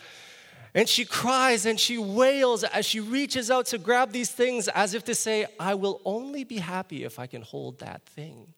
And 0.74 0.88
she 0.88 1.04
cries 1.04 1.66
and 1.66 1.78
she 1.78 1.98
wails 1.98 2.64
as 2.64 2.86
she 2.86 3.00
reaches 3.00 3.50
out 3.50 3.66
to 3.66 3.78
grab 3.78 4.12
these 4.12 4.30
things 4.30 4.68
as 4.68 4.94
if 4.94 5.04
to 5.04 5.14
say, 5.14 5.46
I 5.60 5.74
will 5.74 6.00
only 6.04 6.44
be 6.44 6.58
happy 6.58 7.04
if 7.04 7.18
I 7.18 7.26
can 7.26 7.42
hold 7.42 7.80
that 7.80 8.02
thing. 8.02 8.54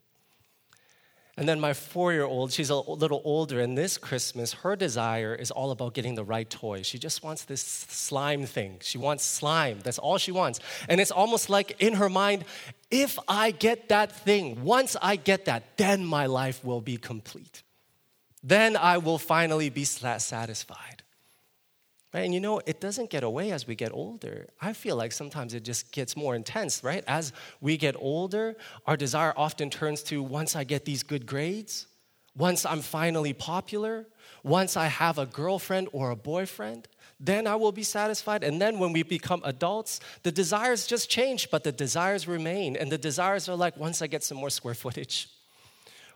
And 1.41 1.49
then 1.49 1.59
my 1.59 1.73
four 1.73 2.13
year 2.13 2.25
old, 2.25 2.53
she's 2.53 2.69
a 2.69 2.77
little 2.77 3.23
older, 3.25 3.61
and 3.61 3.77
this 3.77 3.97
Christmas, 3.97 4.53
her 4.53 4.77
desire 4.77 5.35
is 5.35 5.51
all 5.51 5.71
about 5.71 5.95
getting 5.95 6.15
the 6.15 6.23
right 6.23 6.49
toy. 6.49 6.83
She 6.83 6.99
just 6.99 7.25
wants 7.25 7.45
this 7.45 7.63
slime 7.63 8.45
thing. 8.45 8.77
She 8.83 8.99
wants 8.99 9.25
slime. 9.25 9.79
That's 9.83 9.99
all 9.99 10.19
she 10.19 10.33
wants. 10.33 10.61
And 10.87 11.01
it's 11.01 11.11
almost 11.11 11.49
like 11.49 11.77
in 11.79 11.95
her 11.95 12.11
mind, 12.11 12.45
if 12.91 13.19
I 13.27 13.53
get 13.53 13.89
that 13.89 14.13
thing, 14.13 14.65
once 14.65 14.97
I 15.01 15.17
get 15.17 15.47
that, 15.47 15.79
then 15.79 16.05
my 16.05 16.27
life 16.27 16.63
will 16.63 16.83
be 16.83 16.99
complete. 16.99 17.63
Then 18.43 18.77
I 18.77 18.99
will 18.99 19.17
finally 19.19 19.71
be 19.71 19.85
satisfied. 19.85 21.00
Right? 22.13 22.25
And 22.25 22.35
you 22.35 22.41
know, 22.41 22.61
it 22.67 22.81
doesn't 22.81 23.09
get 23.09 23.23
away 23.23 23.53
as 23.53 23.69
we 23.69 23.77
get 23.77 23.93
older. 23.93 24.49
I 24.61 24.73
feel 24.73 24.97
like 24.97 25.13
sometimes 25.13 25.55
it 25.55 25.63
just 25.63 25.93
gets 25.93 26.17
more 26.17 26.35
intense, 26.35 26.83
right? 26.83 27.05
As 27.07 27.33
we 27.61 27.77
get 27.77 27.95
older, 27.99 28.57
our 28.87 28.97
desire 28.97 29.33
often 29.37 29.71
turns 29.71 30.03
to 30.05 30.21
once 30.21 30.57
I 30.57 30.65
get 30.65 30.85
these 30.85 31.05
good 31.05 31.25
grades, 31.25 31.87
once 32.37 32.67
I'm 32.67 32.81
finally 32.81 33.33
popular, 33.33 34.07
once 34.43 34.77
I 34.77 34.87
have 34.87 35.19
a 35.19 35.27
girlfriend 35.27 35.89
or 35.93 36.11
a 36.11 36.17
boyfriend, 36.17 36.89
then 37.21 37.47
I 37.47 37.55
will 37.55 37.73
be 37.73 37.83
satisfied. 37.83 38.43
And 38.43 38.61
then 38.61 38.79
when 38.79 38.93
we 38.93 39.03
become 39.03 39.43
adults, 39.45 40.01
the 40.23 40.33
desires 40.33 40.87
just 40.87 41.11
change, 41.11 41.51
but 41.51 41.63
the 41.63 41.73
desires 41.73 42.27
remain. 42.27 42.77
And 42.77 42.91
the 42.91 42.99
desires 42.99 43.49
are 43.49 43.57
like 43.57 43.77
once 43.77 44.01
I 44.03 44.07
get 44.07 44.25
some 44.25 44.39
more 44.39 44.51
square 44.51 44.75
footage, 44.75 45.29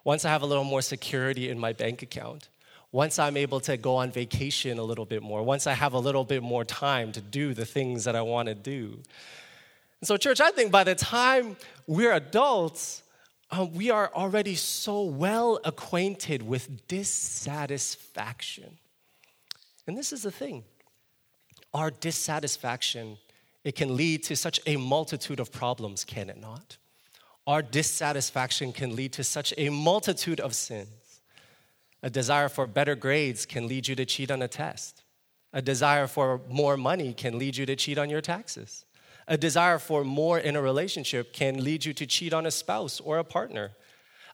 once 0.03 0.25
I 0.25 0.31
have 0.31 0.43
a 0.43 0.47
little 0.47 0.65
more 0.65 0.83
security 0.83 1.51
in 1.51 1.59
my 1.59 1.73
bank 1.73 2.03
account, 2.03 2.49
once 2.95 3.19
I'm 3.19 3.37
able 3.37 3.59
to 3.63 3.77
go 3.77 3.97
on 3.97 4.13
vacation 4.13 4.79
a 4.79 4.85
little 4.85 5.05
bit 5.05 5.21
more, 5.21 5.43
once 5.43 5.67
I 5.67 5.73
have 5.73 5.95
a 5.95 5.99
little 5.99 6.23
bit 6.23 6.45
more 6.45 6.65
time 6.65 7.11
to 7.11 7.21
do 7.21 7.53
the 7.53 7.67
things 7.67 8.05
that 8.05 8.15
I 8.15 8.23
want 8.23 8.47
to 8.47 8.55
do. 8.55 9.01
And 10.01 10.07
so, 10.07 10.17
church, 10.17 10.41
I 10.41 10.53
think 10.53 10.71
by 10.71 10.85
the 10.85 10.95
time 10.95 11.57
we're 11.89 12.13
adults, 12.13 13.03
uh, 13.51 13.67
we 13.67 13.91
are 13.91 14.13
already 14.15 14.55
so 14.55 15.03
well 15.03 15.59
acquainted 15.65 16.47
with 16.47 16.87
dissatisfaction. 16.87 18.79
And 19.89 19.99
this 19.99 20.13
is 20.13 20.23
the 20.23 20.31
thing 20.31 20.63
our 21.75 21.91
dissatisfaction, 21.91 23.19
it 23.65 23.75
can 23.75 23.97
lead 23.97 24.23
to 24.23 24.37
such 24.37 24.61
a 24.67 24.77
multitude 24.77 25.41
of 25.41 25.51
problems, 25.51 26.05
can 26.05 26.31
it 26.31 26.41
not? 26.41 26.77
Our 27.45 27.61
dissatisfaction 27.61 28.73
can 28.73 28.95
lead 28.95 29.15
to 29.15 29.25
such 29.25 29.53
a 29.59 29.69
multitude 29.71 30.39
of 30.39 30.55
sins. 30.55 31.04
A 32.05 32.11
desire 32.11 32.51
for 32.51 32.67
better 32.67 32.95
grades 32.95 33.47
can 33.47 33.67
lead 33.67 33.89
you 33.89 33.95
to 33.95 34.05
cheat 34.05 34.31
on 34.31 34.43
a 34.43 34.47
test. 34.47 35.05
A 35.55 35.63
desire 35.63 36.07
for 36.07 36.43
more 36.51 36.77
money 36.77 37.15
can 37.15 37.39
lead 37.39 37.57
you 37.57 37.65
to 37.65 37.75
cheat 37.77 37.97
on 37.97 38.11
your 38.11 38.21
taxes. 38.21 38.85
A 39.27 39.39
desire 39.39 39.79
for 39.79 40.05
more 40.05 40.39
in 40.39 40.55
a 40.55 40.61
relationship 40.61 41.33
can 41.33 41.65
lead 41.65 41.87
you 41.87 41.95
to 41.95 42.05
cheat 42.05 42.35
on 42.35 42.45
a 42.45 42.51
spouse 42.51 43.01
or 43.01 43.17
a 43.17 43.25
partner. 43.25 43.71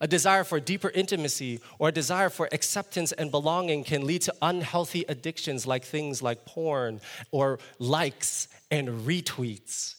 A 0.00 0.09
desire 0.09 0.43
for 0.43 0.59
deeper 0.59 0.91
intimacy 0.91 1.61
or 1.79 1.91
a 1.91 1.93
desire 1.93 2.29
for 2.29 2.49
acceptance 2.50 3.12
and 3.12 3.31
belonging 3.31 3.85
can 3.85 4.05
lead 4.05 4.23
to 4.23 4.35
unhealthy 4.43 5.05
addictions 5.09 5.65
like 5.65 5.85
things 5.85 6.21
like 6.21 6.45
porn 6.45 7.00
or 7.31 7.61
likes 7.79 8.49
and 8.73 8.89
retweets. 9.07 9.95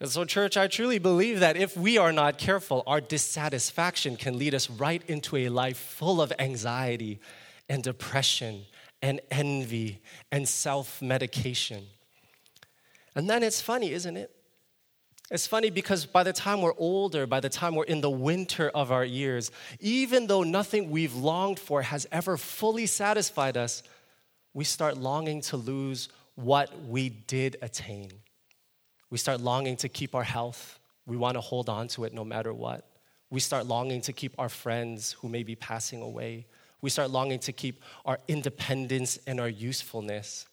And 0.00 0.10
so, 0.10 0.24
church, 0.24 0.56
I 0.56 0.66
truly 0.66 0.98
believe 0.98 1.40
that 1.40 1.56
if 1.56 1.76
we 1.76 1.96
are 1.96 2.12
not 2.12 2.36
careful, 2.36 2.82
our 2.86 3.00
dissatisfaction 3.00 4.16
can 4.16 4.38
lead 4.38 4.54
us 4.54 4.68
right 4.68 5.02
into 5.08 5.36
a 5.36 5.48
life 5.48 5.78
full 5.78 6.20
of 6.20 6.32
anxiety 6.38 7.18
and 7.68 7.82
depression 7.82 8.66
and 9.00 9.20
envy 9.30 10.02
and 10.30 10.46
self 10.46 11.00
medication. 11.00 11.84
And 13.14 13.30
then 13.30 13.42
it's 13.42 13.62
funny, 13.62 13.92
isn't 13.92 14.16
it? 14.16 14.30
It's 15.30 15.46
funny 15.46 15.70
because 15.70 16.06
by 16.06 16.22
the 16.22 16.32
time 16.32 16.60
we're 16.60 16.76
older, 16.76 17.26
by 17.26 17.40
the 17.40 17.48
time 17.48 17.74
we're 17.74 17.84
in 17.84 18.00
the 18.00 18.10
winter 18.10 18.68
of 18.68 18.92
our 18.92 19.04
years, 19.04 19.50
even 19.80 20.26
though 20.26 20.42
nothing 20.42 20.90
we've 20.90 21.14
longed 21.14 21.58
for 21.58 21.82
has 21.82 22.06
ever 22.12 22.36
fully 22.36 22.86
satisfied 22.86 23.56
us, 23.56 23.82
we 24.54 24.62
start 24.62 24.98
longing 24.98 25.40
to 25.42 25.56
lose 25.56 26.10
what 26.36 26.84
we 26.86 27.08
did 27.08 27.56
attain. 27.62 28.12
We 29.10 29.18
start 29.18 29.40
longing 29.40 29.76
to 29.76 29.88
keep 29.88 30.14
our 30.14 30.24
health. 30.24 30.78
We 31.06 31.16
want 31.16 31.34
to 31.34 31.40
hold 31.40 31.68
on 31.68 31.88
to 31.88 32.04
it 32.04 32.12
no 32.12 32.24
matter 32.24 32.52
what. 32.52 32.84
We 33.30 33.40
start 33.40 33.66
longing 33.66 34.00
to 34.02 34.12
keep 34.12 34.34
our 34.38 34.48
friends 34.48 35.12
who 35.12 35.28
may 35.28 35.42
be 35.42 35.54
passing 35.54 36.02
away. 36.02 36.46
We 36.80 36.90
start 36.90 37.10
longing 37.10 37.38
to 37.40 37.52
keep 37.52 37.82
our 38.04 38.18
independence 38.28 39.18
and 39.26 39.40
our 39.40 39.48
usefulness. 39.48 40.46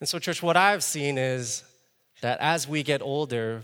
And 0.00 0.08
so, 0.08 0.18
church, 0.18 0.42
what 0.42 0.56
I've 0.56 0.82
seen 0.82 1.18
is 1.18 1.62
that 2.22 2.38
as 2.40 2.66
we 2.68 2.82
get 2.82 3.02
older, 3.02 3.62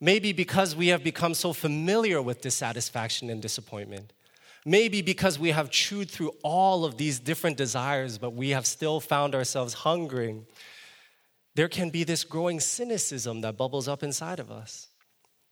maybe 0.00 0.32
because 0.32 0.74
we 0.74 0.88
have 0.88 1.04
become 1.04 1.34
so 1.34 1.52
familiar 1.52 2.20
with 2.22 2.40
dissatisfaction 2.40 3.30
and 3.30 3.42
disappointment, 3.42 4.12
maybe 4.64 5.02
because 5.02 5.38
we 5.38 5.50
have 5.50 5.70
chewed 5.70 6.10
through 6.10 6.32
all 6.42 6.84
of 6.84 6.98
these 6.98 7.18
different 7.18 7.56
desires, 7.56 8.18
but 8.18 8.30
we 8.30 8.50
have 8.50 8.66
still 8.66 9.00
found 9.00 9.34
ourselves 9.34 9.74
hungering 9.74 10.46
there 11.54 11.68
can 11.68 11.90
be 11.90 12.04
this 12.04 12.24
growing 12.24 12.60
cynicism 12.60 13.42
that 13.42 13.56
bubbles 13.56 13.88
up 13.88 14.02
inside 14.02 14.40
of 14.40 14.50
us, 14.50 14.88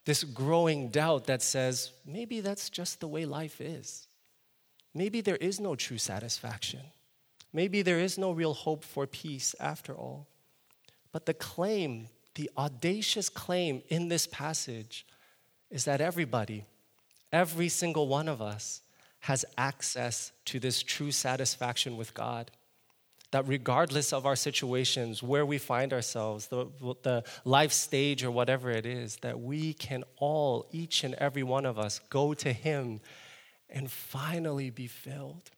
this 0.05 0.23
growing 0.23 0.89
doubt 0.89 1.27
that 1.27 1.41
says, 1.41 1.91
maybe 2.05 2.41
that's 2.41 2.69
just 2.69 2.99
the 2.99 3.07
way 3.07 3.25
life 3.25 3.61
is. 3.61 4.07
Maybe 4.93 5.21
there 5.21 5.35
is 5.35 5.59
no 5.59 5.75
true 5.75 5.99
satisfaction. 5.99 6.81
Maybe 7.53 7.81
there 7.81 7.99
is 7.99 8.17
no 8.17 8.31
real 8.31 8.53
hope 8.53 8.83
for 8.83 9.05
peace 9.05 9.55
after 9.59 9.93
all. 9.93 10.27
But 11.11 11.25
the 11.25 11.33
claim, 11.33 12.07
the 12.35 12.49
audacious 12.57 13.29
claim 13.29 13.83
in 13.89 14.07
this 14.07 14.25
passage 14.25 15.05
is 15.69 15.85
that 15.85 16.01
everybody, 16.01 16.65
every 17.31 17.69
single 17.69 18.07
one 18.07 18.27
of 18.27 18.41
us, 18.41 18.81
has 19.19 19.45
access 19.57 20.31
to 20.45 20.59
this 20.59 20.81
true 20.81 21.11
satisfaction 21.11 21.95
with 21.95 22.13
God 22.13 22.49
that 23.31 23.47
regardless 23.47 24.13
of 24.13 24.25
our 24.25 24.35
situations, 24.35 25.23
where 25.23 25.45
we 25.45 25.57
find 25.57 25.93
ourselves, 25.93 26.47
the, 26.47 26.67
the 27.01 27.23
life 27.45 27.71
stage 27.71 28.23
or 28.23 28.31
whatever 28.31 28.69
it 28.69 28.85
is, 28.85 29.15
that 29.17 29.39
we 29.39 29.73
can 29.73 30.03
all, 30.17 30.67
each 30.71 31.03
and 31.03 31.13
every 31.15 31.43
one 31.43 31.65
of 31.65 31.79
us, 31.79 31.99
go 32.09 32.33
to 32.33 32.51
Him 32.51 32.99
and 33.69 33.89
finally 33.89 34.69
be 34.69 34.87
filled. 34.87 35.49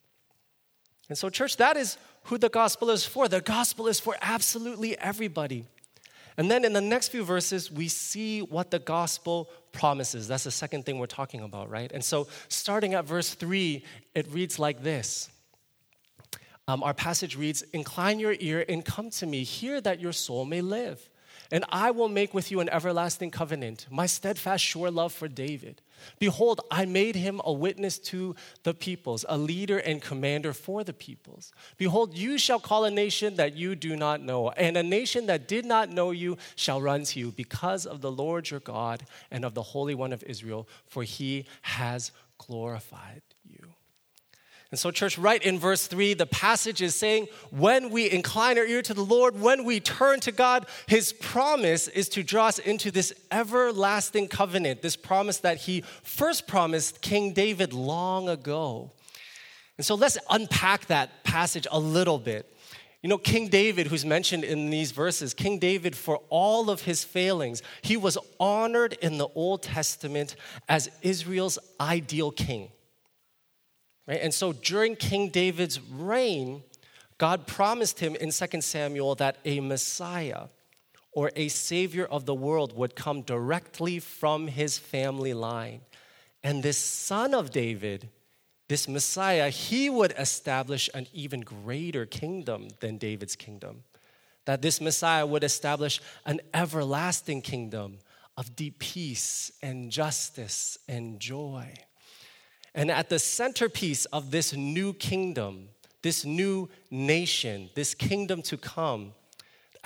And 1.10 1.18
so, 1.18 1.30
church, 1.30 1.58
that 1.58 1.75
is 1.75 1.98
who 2.24 2.38
the 2.38 2.50
gospel 2.50 2.89
is 2.92 3.06
for. 3.06 3.27
The 3.27 3.42
gospel 3.42 3.88
is 3.88 4.00
for 4.00 4.15
absolutely 4.22 4.98
everybody. 5.00 5.65
And 6.38 6.50
then 6.50 6.65
in 6.65 6.74
the 6.74 6.82
next 6.82 7.10
few 7.10 7.24
verses, 7.24 7.72
we 7.72 7.88
see 7.88 8.42
what 8.42 8.72
the 8.72 8.80
gospel 8.80 9.50
promises. 9.72 10.27
That's 10.27 10.46
the 10.46 10.51
second 10.51 10.86
thing 10.86 10.98
we're 11.00 11.06
talking 11.06 11.42
about, 11.42 11.70
right? 11.70 11.92
And 11.92 12.03
so, 12.03 12.27
starting 12.48 12.94
at 12.94 13.06
verse 13.06 13.34
3, 13.34 13.84
it 14.15 14.32
reads 14.32 14.60
like 14.60 14.84
this. 14.84 15.30
Um, 16.67 16.84
our 16.84 16.93
passage 16.93 17.36
reads 17.36 17.62
Incline 17.74 18.20
your 18.20 18.36
ear 18.39 18.65
and 18.67 18.86
come 18.86 19.10
to 19.12 19.25
me, 19.25 19.43
hear 19.43 19.82
that 19.82 20.00
your 20.00 20.13
soul 20.13 20.46
may 20.46 20.62
live. 20.62 21.10
And 21.51 21.65
I 21.70 21.91
will 21.91 22.10
make 22.10 22.34
with 22.34 22.50
you 22.50 22.62
an 22.62 22.70
everlasting 22.70 23.29
covenant, 23.29 23.86
my 23.91 24.08
steadfast, 24.08 24.63
sure 24.63 24.89
love 24.89 25.13
for 25.13 25.27
David. 25.27 25.82
Behold, 26.17 26.62
I 26.72 26.86
made 26.86 27.15
him 27.15 27.41
a 27.43 27.53
witness 27.53 28.00
to 28.00 28.36
the 28.63 28.74
peoples, 28.74 29.24
a 29.29 29.38
leader 29.38 29.77
and 29.77 30.01
commander 30.01 30.53
for 30.53 30.84
the 30.84 30.93
peoples. 30.93 31.53
Behold, 31.77 32.17
you 32.17 32.39
shall 32.39 32.60
call 32.60 32.86
a 32.86 32.91
nation 32.91 33.36
that 33.36 33.55
you 33.55 33.75
do 33.75 33.96
not 33.96 34.22
know, 34.22 34.50
and 34.51 34.75
a 34.77 34.84
nation 34.84 35.27
that 35.27 35.48
did 35.48 35.65
not 35.65 35.89
know 35.89 36.10
you 36.10 36.38
shall 36.55 36.82
run 36.82 37.03
to 37.03 37.20
you 37.20 37.32
because 37.32 37.86
of 37.86 38.01
the 38.01 38.12
Lord 38.12 38.50
your 38.50 38.60
God 38.60 39.03
and 39.29 39.46
of 39.46 39.53
the 39.53 39.62
Holy 39.62 39.93
One 39.93 40.12
of 40.13 40.24
Israel, 40.24 40.67
for 40.88 41.03
he 41.03 41.46
has 41.62 42.12
glorified 42.39 43.22
and 44.74 44.80
so, 44.80 44.89
church, 44.89 45.20
right 45.20 45.39
in 45.44 45.60
verse 45.60 45.86
3, 45.86 46.15
the 46.15 46.25
passage 46.25 46.82
is 46.82 46.96
saying 46.96 47.27
when 47.51 47.92
we 47.92 48.10
incline 48.10 48.58
our 48.58 48.65
ear 48.65 48.82
to 48.82 48.96
the 48.96 49.06
Lord, 49.06 49.39
when 49.39 49.65
we 49.65 49.80
turn 49.80 50.20
to 50.22 50.32
God, 50.32 50.65
his 50.88 51.13
promise 51.13 51.88
is 51.88 52.10
to 52.10 52.24
draw 52.24 52.48
us 52.48 52.58
into 52.58 52.89
this 52.89 53.13
everlasting 53.30 54.30
covenant, 54.30 54.82
this 54.82 54.96
promise 54.96 55.38
that 55.42 55.58
he 55.58 55.82
first 56.01 56.48
promised 56.48 57.03
King 57.03 57.34
David 57.34 57.72
long 57.72 58.27
ago. 58.27 58.89
And 59.77 59.86
so, 59.86 59.94
let's 59.94 60.18
unpack 60.32 60.88
that 60.88 61.24
passage 61.24 61.68
a 61.70 61.80
little 61.80 62.18
bit. 62.18 62.51
You 63.03 63.10
know, 63.10 63.20
King 63.20 63.50
David, 63.50 63.86
who's 63.86 64.06
mentioned 64.06 64.44
in 64.44 64.72
these 64.72 64.89
verses, 64.92 65.36
King 65.36 65.60
David, 65.60 65.96
for 65.96 66.20
all 66.30 66.72
of 66.72 66.82
his 66.82 67.03
failings, 67.03 67.62
he 67.84 67.96
was 67.96 68.18
honored 68.39 68.94
in 69.03 69.20
the 69.20 69.27
Old 69.36 69.62
Testament 69.62 70.36
as 70.68 70.89
Israel's 71.03 71.60
ideal 71.80 72.32
king. 72.32 72.70
Right? 74.07 74.19
And 74.22 74.33
so 74.33 74.53
during 74.53 74.95
King 74.95 75.29
David's 75.29 75.79
reign, 75.79 76.63
God 77.17 77.48
promised 77.48 78.00
him 78.00 78.15
in 78.15 78.31
2 78.31 78.62
Samuel 78.62 79.15
that 79.15 79.38
a 79.45 79.60
Messiah 79.60 80.48
or 81.12 81.31
a 81.36 81.48
Savior 81.48 82.05
of 82.05 82.25
the 82.25 82.33
world 82.33 82.75
would 82.75 82.95
come 82.95 83.22
directly 83.22 84.00
from 84.00 84.48
his 84.48 84.77
family 84.77 85.33
line. 85.33 85.81
And 86.43 86.63
this 86.63 86.77
son 86.77 87.33
of 87.33 87.51
David, 87.51 88.10
this 88.67 88.88
Messiah, 88.88 89.50
he 89.50 89.89
would 89.89 90.13
establish 90.17 90.89
an 90.93 91.07
even 91.13 91.41
greater 91.41 92.05
kingdom 92.05 92.69
than 92.79 92.98
David's 92.98 93.36
kingdom. 93.36 93.83
That 94.45 94.62
this 94.62 94.81
Messiah 94.81 95.25
would 95.25 95.43
establish 95.43 96.01
an 96.25 96.41
everlasting 96.53 97.41
kingdom 97.41 98.00
of 98.36 98.55
deep 98.55 98.79
peace 98.79 99.51
and 99.62 99.91
justice 99.91 100.77
and 100.89 101.19
joy. 101.19 101.74
And 102.75 102.89
at 102.89 103.10
the 103.10 103.20
centerpiece 103.20 104.06
of 104.06 104.32
this 104.32 104.53
new 104.53 104.94
kingdom, 104.94 105.70
this 106.01 106.25
new 106.25 106.70
nation, 106.89 107.70
this 107.75 107.94
kingdom 107.94 108.42
to 108.44 108.58
come, 108.58 109.13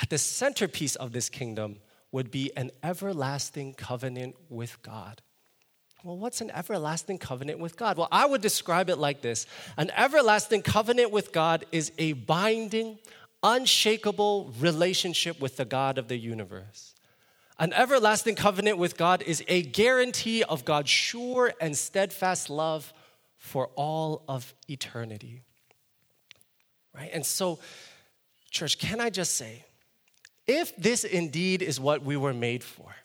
at 0.02 0.10
the 0.10 0.18
centerpiece 0.18 0.96
of 0.96 1.12
this 1.12 1.30
kingdom 1.30 1.78
would 2.12 2.32
be 2.32 2.52
an 2.56 2.72
everlasting 2.84 3.74
covenant 3.74 4.36
with 4.50 4.82
God. 4.82 5.22
Well, 6.04 6.18
what's 6.18 6.42
an 6.42 6.52
everlasting 6.52 7.18
covenant 7.18 7.60
with 7.60 7.76
God? 7.76 7.98
Well, 7.98 8.08
I 8.12 8.26
would 8.26 8.42
describe 8.42 8.90
it 8.90 8.98
like 8.98 9.22
this 9.22 9.46
An 9.78 9.92
everlasting 9.92 10.62
covenant 10.62 11.12
with 11.12 11.32
God 11.32 11.66
is 11.72 11.92
a 11.98 12.14
binding, 12.14 13.00
unshakable 13.44 14.54
relationship 14.60 15.42
with 15.42 15.58
the 15.58 15.66
God 15.66 15.98
of 15.98 16.08
the 16.08 16.18
universe. 16.18 16.94
An 17.60 17.74
everlasting 17.74 18.36
covenant 18.36 18.78
with 18.78 18.98
God 18.98 19.24
is 19.24 19.44
a 19.48 19.64
guarantee 19.64 20.44
of 20.44 20.64
God's 20.64 20.90
sure 20.90 21.54
and 21.60 21.76
steadfast 21.76 22.50
love 22.50 22.94
for 23.38 23.68
all 23.76 24.24
of 24.28 24.54
eternity. 24.68 25.42
Right? 26.94 27.10
And 27.12 27.26
so, 27.26 27.60
church, 28.52 28.78
can 28.78 29.02
I 29.02 29.10
just 29.10 29.36
say, 29.36 29.66
if 30.46 30.76
this 30.76 31.04
indeed 31.04 31.62
is 31.62 31.80
what 31.80 32.04
we 32.04 32.16
were 32.16 32.34
made 32.34 32.64
for, 32.64 32.96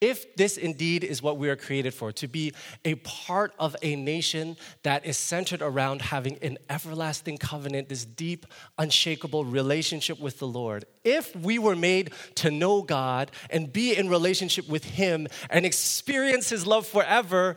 if 0.00 0.36
this 0.36 0.56
indeed 0.56 1.04
is 1.04 1.22
what 1.22 1.38
we 1.38 1.48
are 1.48 1.56
created 1.56 1.92
for, 1.92 2.12
to 2.12 2.28
be 2.28 2.52
a 2.84 2.94
part 2.96 3.52
of 3.58 3.74
a 3.82 3.96
nation 3.96 4.56
that 4.82 5.04
is 5.04 5.16
centered 5.16 5.62
around 5.62 6.02
having 6.02 6.38
an 6.42 6.58
everlasting 6.70 7.38
covenant, 7.38 7.88
this 7.88 8.04
deep, 8.04 8.46
unshakable 8.78 9.44
relationship 9.44 10.20
with 10.20 10.38
the 10.38 10.46
Lord, 10.46 10.84
if 11.04 11.34
we 11.34 11.58
were 11.58 11.76
made 11.76 12.12
to 12.36 12.50
know 12.50 12.82
God 12.82 13.30
and 13.50 13.72
be 13.72 13.96
in 13.96 14.08
relationship 14.08 14.68
with 14.68 14.84
Him 14.84 15.26
and 15.50 15.66
experience 15.66 16.48
His 16.48 16.66
love 16.66 16.86
forever, 16.86 17.56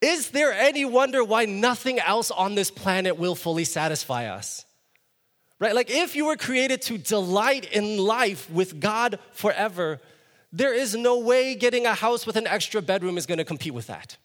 is 0.00 0.30
there 0.30 0.52
any 0.52 0.84
wonder 0.84 1.24
why 1.24 1.44
nothing 1.44 1.98
else 1.98 2.30
on 2.30 2.54
this 2.54 2.70
planet 2.70 3.18
will 3.18 3.34
fully 3.34 3.64
satisfy 3.64 4.26
us? 4.26 4.64
Right? 5.60 5.76
Like, 5.76 5.90
if 5.90 6.16
you 6.16 6.26
were 6.26 6.36
created 6.36 6.82
to 6.82 6.98
delight 6.98 7.72
in 7.72 7.96
life 7.96 8.50
with 8.50 8.80
God 8.80 9.20
forever, 9.30 10.00
there 10.52 10.74
is 10.74 10.94
no 10.94 11.18
way 11.18 11.54
getting 11.54 11.86
a 11.86 11.94
house 11.94 12.26
with 12.26 12.36
an 12.36 12.46
extra 12.46 12.82
bedroom 12.82 13.16
is 13.16 13.26
going 13.26 13.38
to 13.38 13.44
compete 13.44 13.74
with 13.74 13.86
that. 13.86 14.18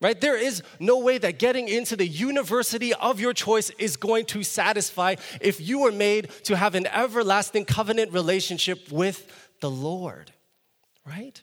Right? 0.00 0.18
There 0.18 0.38
is 0.38 0.62
no 0.78 0.98
way 0.98 1.18
that 1.18 1.38
getting 1.38 1.68
into 1.68 1.94
the 1.94 2.06
university 2.06 2.94
of 2.94 3.20
your 3.20 3.34
choice 3.34 3.68
is 3.78 3.98
going 3.98 4.24
to 4.26 4.42
satisfy 4.42 5.16
if 5.42 5.60
you 5.60 5.80
were 5.80 5.92
made 5.92 6.30
to 6.44 6.56
have 6.56 6.74
an 6.74 6.86
everlasting 6.86 7.66
covenant 7.66 8.10
relationship 8.12 8.90
with 8.90 9.30
the 9.60 9.70
Lord. 9.70 10.32
Right? 11.06 11.42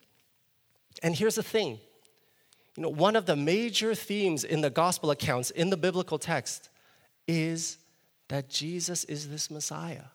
And 1.04 1.16
here's 1.16 1.36
the 1.36 1.44
thing. 1.44 1.80
You 2.76 2.84
know, 2.84 2.90
one 2.90 3.16
of 3.16 3.28
the 3.28 3.36
major 3.36 3.94
themes 3.94 4.44
in 4.44 4.62
the 4.62 4.72
gospel 4.72 5.12
accounts 5.12 5.52
in 5.52 5.70
the 5.70 5.78
biblical 5.78 6.18
text 6.18 6.70
is 7.28 7.78
that 8.30 8.50
Jesus 8.50 9.04
is 9.04 9.30
this 9.30 9.52
Messiah. 9.52 10.06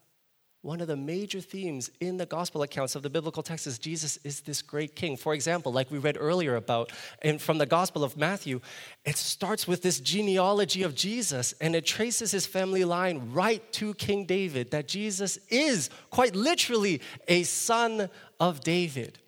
One 0.62 0.80
of 0.80 0.86
the 0.86 0.96
major 0.96 1.40
themes 1.40 1.90
in 1.98 2.18
the 2.18 2.26
gospel 2.26 2.62
accounts 2.62 2.94
of 2.94 3.02
the 3.02 3.10
biblical 3.10 3.42
text 3.42 3.66
is 3.66 3.80
Jesus 3.80 4.16
is 4.22 4.42
this 4.42 4.62
great 4.62 4.94
king. 4.94 5.16
For 5.16 5.34
example, 5.34 5.72
like 5.72 5.90
we 5.90 5.98
read 5.98 6.16
earlier 6.18 6.54
about 6.54 6.92
and 7.20 7.42
from 7.42 7.58
the 7.58 7.66
gospel 7.66 8.04
of 8.04 8.16
Matthew, 8.16 8.60
it 9.04 9.16
starts 9.16 9.66
with 9.66 9.82
this 9.82 9.98
genealogy 9.98 10.84
of 10.84 10.94
Jesus 10.94 11.52
and 11.60 11.74
it 11.74 11.84
traces 11.84 12.30
his 12.30 12.46
family 12.46 12.84
line 12.84 13.32
right 13.32 13.72
to 13.72 13.92
King 13.94 14.24
David 14.24 14.70
that 14.70 14.86
Jesus 14.86 15.36
is 15.48 15.90
quite 16.10 16.36
literally 16.36 17.00
a 17.26 17.42
son 17.42 18.08
of 18.38 18.60
David. 18.60 19.18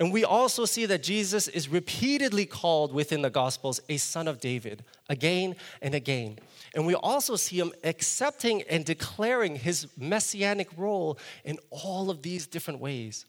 And 0.00 0.12
we 0.12 0.24
also 0.24 0.64
see 0.64 0.86
that 0.86 1.04
Jesus 1.04 1.46
is 1.46 1.68
repeatedly 1.68 2.46
called 2.46 2.92
within 2.92 3.22
the 3.22 3.30
Gospels 3.30 3.80
a 3.88 3.96
son 3.96 4.26
of 4.26 4.40
David 4.40 4.84
again 5.08 5.54
and 5.80 5.94
again. 5.94 6.38
And 6.74 6.84
we 6.84 6.94
also 6.94 7.36
see 7.36 7.60
him 7.60 7.72
accepting 7.84 8.62
and 8.62 8.84
declaring 8.84 9.54
his 9.54 9.86
messianic 9.96 10.68
role 10.76 11.18
in 11.44 11.58
all 11.70 12.10
of 12.10 12.22
these 12.22 12.48
different 12.48 12.80
ways. 12.80 13.24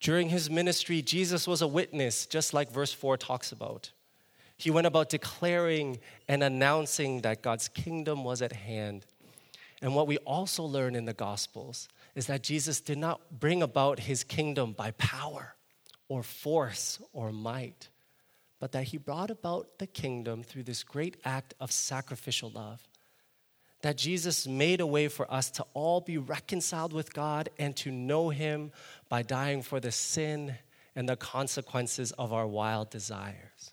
During 0.00 0.28
his 0.28 0.50
ministry, 0.50 1.00
Jesus 1.00 1.48
was 1.48 1.62
a 1.62 1.66
witness, 1.66 2.26
just 2.26 2.52
like 2.52 2.70
verse 2.70 2.92
4 2.92 3.16
talks 3.16 3.50
about. 3.50 3.90
He 4.58 4.70
went 4.70 4.86
about 4.86 5.08
declaring 5.08 5.98
and 6.28 6.42
announcing 6.42 7.22
that 7.22 7.40
God's 7.40 7.68
kingdom 7.68 8.22
was 8.22 8.42
at 8.42 8.52
hand. 8.52 9.06
And 9.80 9.94
what 9.94 10.06
we 10.06 10.18
also 10.18 10.62
learn 10.62 10.94
in 10.94 11.06
the 11.06 11.14
Gospels 11.14 11.88
is 12.14 12.26
that 12.26 12.42
Jesus 12.42 12.82
did 12.82 12.98
not 12.98 13.40
bring 13.40 13.62
about 13.62 14.00
his 14.00 14.24
kingdom 14.24 14.72
by 14.72 14.90
power 14.92 15.54
or 16.10 16.24
force 16.24 16.98
or 17.12 17.30
might, 17.30 17.88
but 18.58 18.72
that 18.72 18.82
he 18.82 18.98
brought 18.98 19.30
about 19.30 19.78
the 19.78 19.86
kingdom 19.86 20.42
through 20.42 20.64
this 20.64 20.82
great 20.82 21.16
act 21.24 21.54
of 21.60 21.70
sacrificial 21.70 22.50
love. 22.50 22.86
That 23.82 23.96
Jesus 23.96 24.44
made 24.46 24.80
a 24.80 24.86
way 24.86 25.06
for 25.06 25.32
us 25.32 25.52
to 25.52 25.64
all 25.72 26.00
be 26.00 26.18
reconciled 26.18 26.92
with 26.92 27.14
God 27.14 27.48
and 27.58 27.76
to 27.76 27.92
know 27.92 28.28
him 28.28 28.72
by 29.08 29.22
dying 29.22 29.62
for 29.62 29.78
the 29.78 29.92
sin 29.92 30.56
and 30.96 31.08
the 31.08 31.16
consequences 31.16 32.10
of 32.12 32.32
our 32.32 32.46
wild 32.46 32.90
desires. 32.90 33.72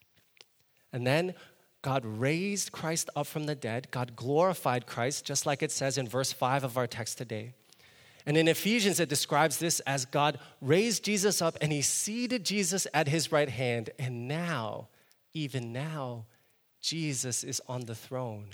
And 0.93 1.08
then 1.08 1.34
God 1.82 2.06
raised 2.06 2.71
Christ 2.71 3.10
up 3.15 3.26
from 3.26 3.47
the 3.47 3.56
dead. 3.56 3.88
God 3.89 4.15
glorified 4.15 4.86
Christ, 4.86 5.26
just 5.26 5.47
like 5.47 5.63
it 5.63 5.71
says 5.71 5.97
in 5.97 6.08
verse 6.08 6.32
5 6.32 6.63
of 6.63 6.78
our 6.78 6.88
text 6.88 7.17
today. 7.17 7.56
And 8.27 8.35
in 8.35 8.49
Ephesians, 8.49 8.99
it 8.99 9.07
describes 9.07 9.57
this 9.57 9.79
as 9.81 10.03
God 10.03 10.37
raised 10.61 11.05
Jesus 11.05 11.41
up 11.41 11.57
and 11.61 11.71
he 11.71 11.81
seated 11.81 12.43
Jesus 12.43 12.85
at 12.93 13.07
his 13.07 13.31
right 13.31 13.47
hand. 13.47 13.89
And 13.97 14.27
now, 14.27 14.89
even 15.33 15.71
now, 15.71 16.25
Jesus 16.81 17.45
is 17.45 17.61
on 17.69 17.85
the 17.85 17.95
throne 17.95 18.49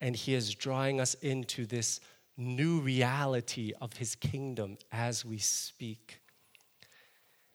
and 0.00 0.16
he 0.16 0.34
is 0.34 0.52
drawing 0.52 1.00
us 1.00 1.14
into 1.14 1.64
this 1.64 2.00
new 2.36 2.80
reality 2.80 3.72
of 3.80 3.92
his 3.92 4.16
kingdom 4.16 4.78
as 4.90 5.24
we 5.24 5.38
speak. 5.38 6.20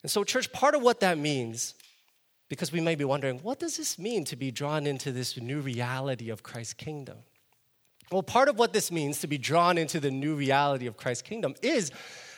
And 0.01 0.09
so, 0.09 0.23
church, 0.23 0.53
part 0.53 0.75
of 0.75 0.81
what 0.81 1.01
that 1.01 1.17
means, 1.17 1.75
because 2.47 2.71
we 2.71 2.79
may 2.79 2.95
be 2.95 3.03
wondering, 3.03 3.39
what 3.39 3.59
does 3.59 3.75
this 3.75 3.99
mean 3.99 4.23
to 4.25 4.37
be 4.37 4.49
drawn 4.49 4.87
into 4.87 5.11
this 5.11 5.35
new 5.37 5.59
reality 5.59 6.29
of 6.29 6.41
Christ's 6.41 6.73
kingdom? 6.73 7.17
Well, 8.11 8.23
part 8.23 8.49
of 8.49 8.57
what 8.57 8.73
this 8.73 8.91
means 8.91 9.19
to 9.19 9.27
be 9.27 9.37
drawn 9.37 9.77
into 9.77 9.99
the 9.99 10.09
new 10.09 10.35
reality 10.35 10.87
of 10.87 10.97
Christ's 10.97 11.21
kingdom 11.21 11.55
is 11.61 11.91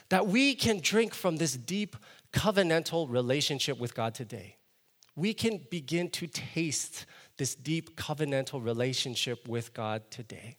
that 0.10 0.27
we 0.27 0.53
can 0.55 0.79
drink 0.81 1.13
from 1.13 1.38
this 1.38 1.53
deep 1.53 1.95
covenantal 2.34 3.10
relationship 3.10 3.79
with 3.79 3.95
God 3.95 4.13
today. 4.13 4.57
We 5.15 5.34
can 5.34 5.62
begin 5.69 6.10
to 6.12 6.27
taste 6.27 7.05
this 7.38 7.55
deep 7.55 7.95
covenantal 7.95 8.63
relationship 8.63 9.47
with 9.47 9.73
God 9.73 10.03
today. 10.12 10.57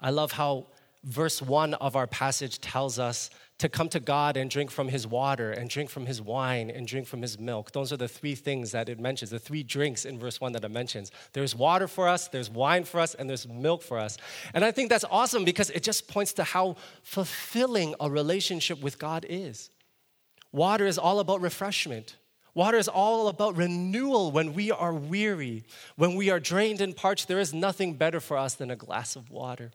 I 0.00 0.10
love 0.10 0.32
how 0.32 0.66
verse 1.04 1.40
1 1.40 1.74
of 1.74 1.96
our 1.96 2.06
passage 2.06 2.60
tells 2.60 2.98
us 2.98 3.30
to 3.58 3.68
come 3.68 3.88
to 3.88 4.00
God 4.00 4.36
and 4.36 4.48
drink 4.48 4.70
from 4.70 4.88
his 4.88 5.06
water 5.06 5.50
and 5.50 5.68
drink 5.68 5.90
from 5.90 6.06
his 6.06 6.22
wine 6.22 6.70
and 6.70 6.86
drink 6.86 7.06
from 7.08 7.22
his 7.22 7.38
milk. 7.38 7.72
Those 7.72 7.92
are 7.92 7.96
the 7.96 8.08
three 8.08 8.36
things 8.36 8.70
that 8.70 8.88
it 8.88 9.00
mentions, 9.00 9.30
the 9.30 9.38
three 9.38 9.64
drinks 9.64 10.04
in 10.04 10.18
verse 10.18 10.40
1 10.40 10.52
that 10.52 10.64
it 10.64 10.70
mentions. 10.70 11.10
There's 11.32 11.54
water 11.54 11.88
for 11.88 12.06
us, 12.06 12.28
there's 12.28 12.48
wine 12.48 12.84
for 12.84 13.00
us, 13.00 13.14
and 13.14 13.28
there's 13.28 13.48
milk 13.48 13.82
for 13.82 13.98
us. 13.98 14.16
And 14.54 14.64
I 14.64 14.70
think 14.70 14.90
that's 14.90 15.04
awesome 15.10 15.44
because 15.44 15.70
it 15.70 15.82
just 15.82 16.06
points 16.06 16.32
to 16.34 16.44
how 16.44 16.76
fulfilling 17.02 17.96
a 17.98 18.08
relationship 18.08 18.80
with 18.80 18.98
God 18.98 19.26
is. 19.28 19.70
Water 20.52 20.86
is 20.86 20.96
all 20.96 21.18
about 21.18 21.40
refreshment. 21.40 22.16
Water 22.54 22.78
is 22.78 22.88
all 22.88 23.28
about 23.28 23.56
renewal 23.56 24.30
when 24.30 24.54
we 24.54 24.70
are 24.70 24.94
weary, 24.94 25.64
when 25.96 26.14
we 26.14 26.30
are 26.30 26.40
drained 26.40 26.80
and 26.80 26.96
parched. 26.96 27.28
There 27.28 27.38
is 27.38 27.52
nothing 27.52 27.94
better 27.94 28.20
for 28.20 28.36
us 28.36 28.54
than 28.54 28.70
a 28.70 28.76
glass 28.76 29.16
of 29.16 29.30
water. 29.30 29.72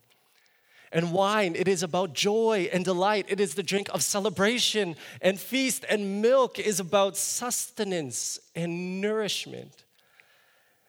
And 0.94 1.12
wine, 1.12 1.56
it 1.56 1.68
is 1.68 1.82
about 1.82 2.14
joy 2.14 2.70
and 2.72 2.86
delight. 2.86 3.26
It 3.28 3.40
is 3.40 3.56
the 3.56 3.64
drink 3.64 3.90
of 3.92 4.04
celebration 4.04 4.96
and 5.22 5.40
feast. 5.40 5.84
And 5.90 6.22
milk 6.22 6.60
is 6.60 6.80
about 6.80 7.18
sustenance 7.18 8.40
and 8.56 9.02
nourishment. 9.02 9.86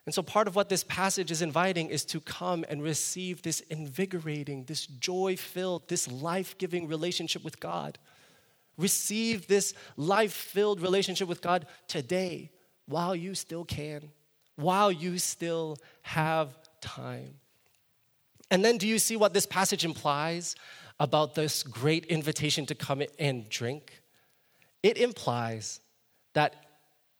And 0.04 0.14
so, 0.14 0.22
part 0.22 0.46
of 0.46 0.54
what 0.54 0.68
this 0.68 0.84
passage 0.84 1.30
is 1.30 1.40
inviting 1.40 1.88
is 1.88 2.04
to 2.06 2.20
come 2.20 2.66
and 2.68 2.82
receive 2.82 3.40
this 3.40 3.60
invigorating, 3.60 4.64
this 4.64 4.86
joy 4.86 5.36
filled, 5.36 5.88
this 5.88 6.06
life 6.12 6.58
giving 6.58 6.86
relationship 6.86 7.42
with 7.42 7.58
God. 7.58 7.98
Receive 8.76 9.46
this 9.46 9.72
life 9.96 10.34
filled 10.34 10.82
relationship 10.82 11.28
with 11.28 11.40
God 11.40 11.64
today 11.88 12.50
while 12.86 13.16
you 13.16 13.34
still 13.34 13.64
can, 13.64 14.10
while 14.56 14.92
you 14.92 15.16
still 15.16 15.78
have 16.02 16.54
time. 16.82 17.36
And 18.50 18.64
then, 18.64 18.78
do 18.78 18.86
you 18.86 18.98
see 18.98 19.16
what 19.16 19.34
this 19.34 19.46
passage 19.46 19.84
implies 19.84 20.54
about 21.00 21.34
this 21.34 21.62
great 21.62 22.06
invitation 22.06 22.66
to 22.66 22.74
come 22.74 23.02
and 23.18 23.48
drink? 23.48 24.02
It 24.82 24.98
implies 24.98 25.80
that 26.34 26.56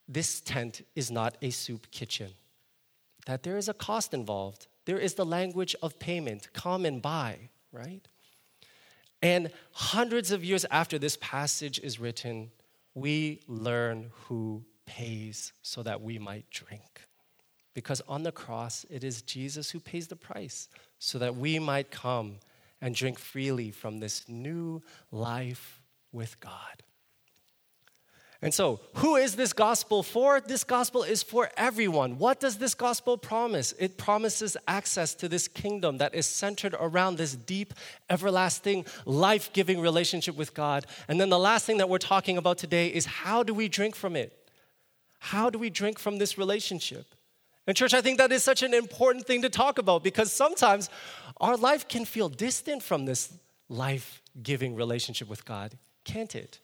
this 0.06 0.40
tent 0.40 0.82
is 0.94 1.10
not 1.10 1.36
a 1.40 1.50
soup 1.50 1.90
kitchen, 1.90 2.30
that 3.26 3.42
there 3.42 3.56
is 3.56 3.68
a 3.68 3.74
cost 3.74 4.12
involved. 4.12 4.66
There 4.84 4.98
is 4.98 5.14
the 5.14 5.24
language 5.24 5.74
of 5.82 5.98
payment 5.98 6.52
come 6.52 6.84
and 6.84 7.00
buy, 7.00 7.48
right? 7.72 8.06
And 9.22 9.50
hundreds 9.72 10.30
of 10.30 10.44
years 10.44 10.66
after 10.70 10.98
this 10.98 11.16
passage 11.20 11.78
is 11.78 11.98
written, 11.98 12.50
we 12.94 13.40
learn 13.48 14.10
who 14.26 14.62
pays 14.84 15.54
so 15.62 15.82
that 15.82 16.02
we 16.02 16.18
might 16.18 16.50
drink. 16.50 17.06
Because 17.72 18.02
on 18.06 18.22
the 18.22 18.32
cross, 18.32 18.84
it 18.90 19.02
is 19.02 19.22
Jesus 19.22 19.70
who 19.70 19.80
pays 19.80 20.06
the 20.08 20.16
price 20.16 20.68
so 21.04 21.18
that 21.18 21.36
we 21.36 21.58
might 21.58 21.90
come 21.90 22.36
and 22.80 22.94
drink 22.94 23.18
freely 23.18 23.70
from 23.70 24.00
this 24.00 24.26
new 24.26 24.82
life 25.12 25.82
with 26.12 26.40
God. 26.40 26.82
And 28.40 28.52
so, 28.52 28.80
who 28.96 29.16
is 29.16 29.36
this 29.36 29.52
gospel 29.52 30.02
for? 30.02 30.40
This 30.40 30.64
gospel 30.64 31.02
is 31.02 31.22
for 31.22 31.50
everyone. 31.56 32.18
What 32.18 32.40
does 32.40 32.58
this 32.58 32.74
gospel 32.74 33.16
promise? 33.16 33.72
It 33.78 33.96
promises 33.96 34.56
access 34.68 35.14
to 35.14 35.28
this 35.28 35.48
kingdom 35.48 35.98
that 35.98 36.14
is 36.14 36.26
centered 36.26 36.74
around 36.78 37.16
this 37.16 37.34
deep, 37.34 37.72
everlasting, 38.10 38.84
life 39.06 39.50
giving 39.52 39.80
relationship 39.80 40.36
with 40.36 40.52
God. 40.52 40.86
And 41.08 41.18
then 41.20 41.30
the 41.30 41.38
last 41.38 41.64
thing 41.64 41.78
that 41.78 41.88
we're 41.88 41.98
talking 41.98 42.36
about 42.36 42.58
today 42.58 42.88
is 42.88 43.06
how 43.06 43.42
do 43.42 43.54
we 43.54 43.68
drink 43.68 43.94
from 43.94 44.14
it? 44.14 44.32
How 45.20 45.48
do 45.48 45.58
we 45.58 45.70
drink 45.70 45.98
from 45.98 46.18
this 46.18 46.36
relationship? 46.36 47.06
And, 47.66 47.76
church, 47.76 47.94
I 47.94 48.02
think 48.02 48.18
that 48.18 48.30
is 48.30 48.44
such 48.44 48.62
an 48.62 48.74
important 48.74 49.26
thing 49.26 49.42
to 49.42 49.48
talk 49.48 49.78
about 49.78 50.04
because 50.04 50.30
sometimes 50.32 50.90
our 51.40 51.56
life 51.56 51.88
can 51.88 52.04
feel 52.04 52.28
distant 52.28 52.82
from 52.82 53.06
this 53.06 53.32
life 53.68 54.22
giving 54.42 54.74
relationship 54.74 55.28
with 55.28 55.44
God, 55.44 55.78
can't 56.04 56.34
it? 56.34 56.60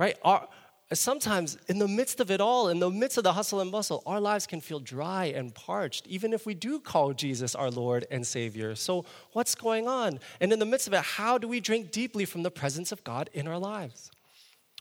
right? 0.00 0.16
Our, 0.24 0.48
sometimes 0.94 1.58
in 1.68 1.78
the 1.78 1.86
midst 1.86 2.20
of 2.20 2.30
it 2.30 2.40
all, 2.40 2.70
in 2.70 2.80
the 2.80 2.88
midst 2.88 3.18
of 3.18 3.24
the 3.24 3.34
hustle 3.34 3.60
and 3.60 3.70
bustle, 3.70 4.02
our 4.06 4.18
lives 4.18 4.46
can 4.46 4.62
feel 4.62 4.80
dry 4.80 5.26
and 5.26 5.54
parched, 5.54 6.06
even 6.06 6.32
if 6.32 6.46
we 6.46 6.54
do 6.54 6.80
call 6.80 7.12
Jesus 7.12 7.54
our 7.54 7.70
Lord 7.70 8.06
and 8.10 8.26
Savior. 8.26 8.74
So, 8.74 9.04
what's 9.34 9.54
going 9.54 9.88
on? 9.88 10.18
And 10.40 10.54
in 10.54 10.58
the 10.58 10.64
midst 10.64 10.86
of 10.86 10.94
it, 10.94 11.02
how 11.02 11.36
do 11.36 11.46
we 11.46 11.60
drink 11.60 11.90
deeply 11.90 12.24
from 12.24 12.42
the 12.42 12.50
presence 12.50 12.92
of 12.92 13.04
God 13.04 13.28
in 13.34 13.46
our 13.46 13.58
lives? 13.58 14.10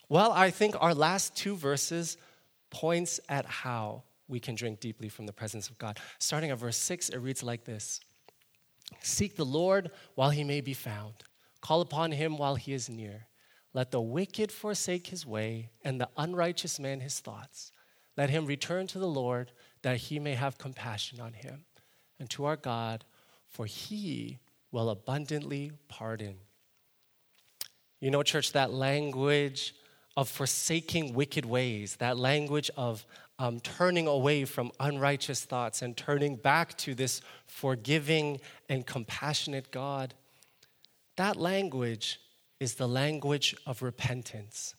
Well, 0.07 0.31
I 0.31 0.51
think 0.51 0.75
our 0.79 0.93
last 0.93 1.35
two 1.35 1.57
verses 1.57 2.15
points 2.69 3.19
at 3.27 3.45
how 3.45 4.03
we 4.29 4.39
can 4.39 4.55
drink 4.55 4.79
deeply 4.79 5.09
from 5.09 5.25
the 5.25 5.33
presence 5.33 5.67
of 5.69 5.77
God. 5.77 5.99
Starting 6.19 6.51
at 6.51 6.57
verse 6.57 6.77
6, 6.77 7.09
it 7.09 7.17
reads 7.17 7.43
like 7.43 7.65
this 7.65 7.99
Seek 9.01 9.35
the 9.35 9.45
Lord 9.45 9.91
while 10.15 10.29
he 10.29 10.43
may 10.43 10.61
be 10.61 10.73
found, 10.73 11.15
call 11.61 11.81
upon 11.81 12.13
him 12.13 12.37
while 12.37 12.55
he 12.55 12.71
is 12.71 12.89
near. 12.89 13.27
Let 13.73 13.91
the 13.91 14.01
wicked 14.01 14.51
forsake 14.51 15.07
his 15.07 15.25
way, 15.25 15.69
and 15.83 15.99
the 15.99 16.09
unrighteous 16.17 16.79
man 16.79 17.01
his 17.01 17.19
thoughts. 17.19 17.71
Let 18.17 18.29
him 18.29 18.45
return 18.45 18.87
to 18.87 18.99
the 18.99 19.07
Lord, 19.07 19.51
that 19.81 19.97
he 19.97 20.19
may 20.19 20.33
have 20.33 20.57
compassion 20.57 21.19
on 21.19 21.33
him, 21.33 21.65
and 22.19 22.29
to 22.31 22.45
our 22.45 22.55
God, 22.55 23.05
for 23.47 23.65
he 23.65 24.39
will 24.71 24.89
abundantly 24.89 25.71
pardon. 25.87 26.37
You 27.99 28.11
know, 28.11 28.23
church, 28.23 28.53
that 28.53 28.71
language 28.71 29.73
of 30.17 30.27
forsaking 30.27 31.13
wicked 31.13 31.45
ways, 31.45 31.95
that 31.97 32.17
language 32.17 32.69
of 32.75 33.05
um, 33.37 33.59
turning 33.61 34.05
away 34.05 34.43
from 34.43 34.71
unrighteous 34.79 35.45
thoughts 35.45 35.81
and 35.81 35.95
turning 35.95 36.35
back 36.35 36.77
to 36.77 36.93
this 36.93 37.21
forgiving 37.47 38.39
and 38.67 38.85
compassionate 38.85 39.71
God, 39.71 40.13
that 41.15 41.37
language 41.37 42.19
is 42.59 42.75
the 42.75 42.87
language 42.87 43.55
of 43.65 43.81
repentance. 43.81 44.75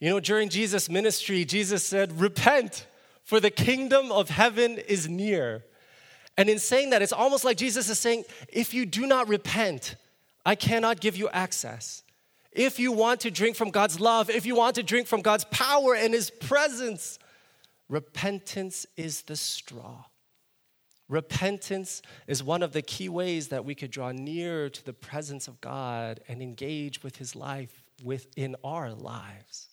You 0.00 0.10
know, 0.10 0.20
during 0.20 0.48
Jesus' 0.48 0.88
ministry, 0.88 1.44
Jesus 1.44 1.84
said, 1.84 2.20
Repent, 2.20 2.86
for 3.24 3.40
the 3.40 3.50
kingdom 3.50 4.12
of 4.12 4.28
heaven 4.28 4.78
is 4.78 5.08
near. 5.08 5.64
And 6.36 6.48
in 6.48 6.58
saying 6.58 6.90
that, 6.90 7.02
it's 7.02 7.12
almost 7.12 7.44
like 7.44 7.56
Jesus 7.56 7.88
is 7.88 7.98
saying, 7.98 8.24
If 8.48 8.72
you 8.72 8.86
do 8.86 9.06
not 9.06 9.28
repent, 9.28 9.96
I 10.46 10.54
cannot 10.54 11.00
give 11.00 11.16
you 11.16 11.28
access. 11.30 12.02
If 12.52 12.78
you 12.78 12.92
want 12.92 13.20
to 13.20 13.30
drink 13.30 13.56
from 13.56 13.70
God's 13.70 14.00
love, 14.00 14.30
if 14.30 14.46
you 14.46 14.54
want 14.56 14.76
to 14.76 14.82
drink 14.82 15.06
from 15.06 15.20
God's 15.20 15.44
power 15.46 15.94
and 15.94 16.14
His 16.14 16.30
presence, 16.30 17.18
repentance 17.88 18.86
is 18.96 19.22
the 19.22 19.36
straw. 19.36 20.04
Repentance 21.08 22.02
is 22.26 22.42
one 22.42 22.62
of 22.62 22.72
the 22.72 22.82
key 22.82 23.08
ways 23.08 23.48
that 23.48 23.64
we 23.64 23.74
could 23.74 23.90
draw 23.90 24.12
near 24.12 24.68
to 24.68 24.84
the 24.84 24.92
presence 24.92 25.48
of 25.48 25.60
God 25.60 26.20
and 26.28 26.42
engage 26.42 27.02
with 27.02 27.16
His 27.16 27.34
life 27.34 27.82
within 28.02 28.56
our 28.62 28.92
lives. 28.92 29.68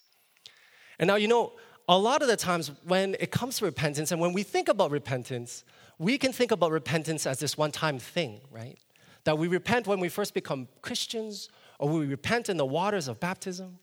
And 0.98 1.08
now, 1.08 1.16
you 1.16 1.28
know, 1.28 1.54
a 1.88 1.98
lot 1.98 2.22
of 2.22 2.28
the 2.28 2.38
times 2.38 2.72
when 2.86 3.16
it 3.20 3.32
comes 3.32 3.58
to 3.58 3.66
repentance 3.66 4.12
and 4.12 4.20
when 4.20 4.34
we 4.34 4.44
think 4.44 4.70
about 4.70 4.92
repentance, 4.92 5.64
we 6.00 6.18
can 6.18 6.34
think 6.34 6.52
about 6.52 6.72
repentance 6.72 7.26
as 7.26 7.40
this 7.40 7.58
one 7.58 7.72
time 7.72 8.00
thing, 8.00 8.42
right? 8.50 8.78
That 9.26 9.38
we 9.38 9.48
repent 9.48 9.88
when 9.88 10.00
we 10.00 10.10
first 10.10 10.34
become 10.34 10.68
Christians 10.82 11.50
or 11.80 11.90
we 11.90 12.06
repent 12.06 12.50
in 12.50 12.58
the 12.58 12.66
waters 12.66 13.08
of 13.08 13.20
baptism. 13.20 13.80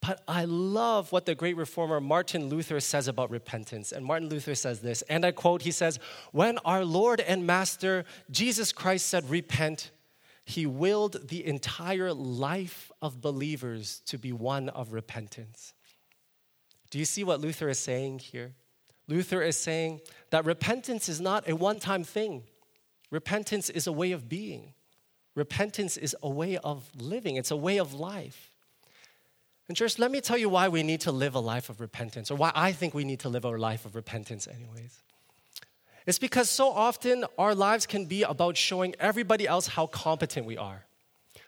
But 0.00 0.22
I 0.28 0.44
love 0.44 1.10
what 1.10 1.26
the 1.26 1.34
great 1.34 1.56
reformer 1.56 2.00
Martin 2.00 2.48
Luther 2.48 2.78
says 2.78 3.08
about 3.08 3.30
repentance. 3.30 3.90
And 3.90 4.04
Martin 4.04 4.28
Luther 4.28 4.54
says 4.54 4.80
this, 4.80 5.02
and 5.02 5.24
I 5.24 5.32
quote, 5.32 5.62
he 5.62 5.72
says, 5.72 5.98
When 6.30 6.58
our 6.58 6.84
Lord 6.84 7.20
and 7.20 7.46
Master 7.46 8.04
Jesus 8.30 8.72
Christ 8.72 9.06
said, 9.06 9.28
Repent, 9.28 9.90
he 10.44 10.66
willed 10.66 11.28
the 11.28 11.44
entire 11.44 12.12
life 12.14 12.90
of 13.02 13.20
believers 13.20 14.00
to 14.06 14.18
be 14.18 14.32
one 14.32 14.68
of 14.70 14.92
repentance. 14.92 15.74
Do 16.90 16.98
you 16.98 17.04
see 17.04 17.24
what 17.24 17.40
Luther 17.40 17.68
is 17.68 17.78
saying 17.78 18.20
here? 18.20 18.54
Luther 19.08 19.42
is 19.42 19.58
saying 19.58 20.00
that 20.30 20.44
repentance 20.44 21.08
is 21.08 21.20
not 21.20 21.48
a 21.48 21.56
one 21.56 21.80
time 21.80 22.04
thing, 22.04 22.44
repentance 23.10 23.68
is 23.68 23.86
a 23.86 23.92
way 23.92 24.12
of 24.12 24.28
being, 24.28 24.74
repentance 25.38 25.96
is 25.96 26.14
a 26.22 26.28
way 26.28 26.58
of 26.58 26.90
living, 27.00 27.36
it's 27.36 27.50
a 27.50 27.56
way 27.56 27.78
of 27.78 27.94
life. 27.94 28.50
And, 29.68 29.76
church, 29.76 29.98
let 29.98 30.10
me 30.10 30.20
tell 30.20 30.38
you 30.38 30.48
why 30.48 30.68
we 30.68 30.82
need 30.82 31.02
to 31.02 31.12
live 31.12 31.34
a 31.34 31.40
life 31.40 31.70
of 31.70 31.80
repentance, 31.80 32.30
or 32.30 32.36
why 32.36 32.50
I 32.54 32.72
think 32.72 32.94
we 32.94 33.04
need 33.04 33.20
to 33.20 33.28
live 33.28 33.44
a 33.44 33.50
life 33.50 33.84
of 33.84 33.94
repentance, 33.94 34.48
anyways. 34.48 35.02
It's 36.06 36.18
because 36.18 36.48
so 36.48 36.70
often 36.70 37.26
our 37.36 37.54
lives 37.54 37.86
can 37.86 38.06
be 38.06 38.22
about 38.22 38.56
showing 38.56 38.94
everybody 38.98 39.46
else 39.46 39.66
how 39.66 39.86
competent 39.86 40.46
we 40.46 40.56
are. 40.56 40.86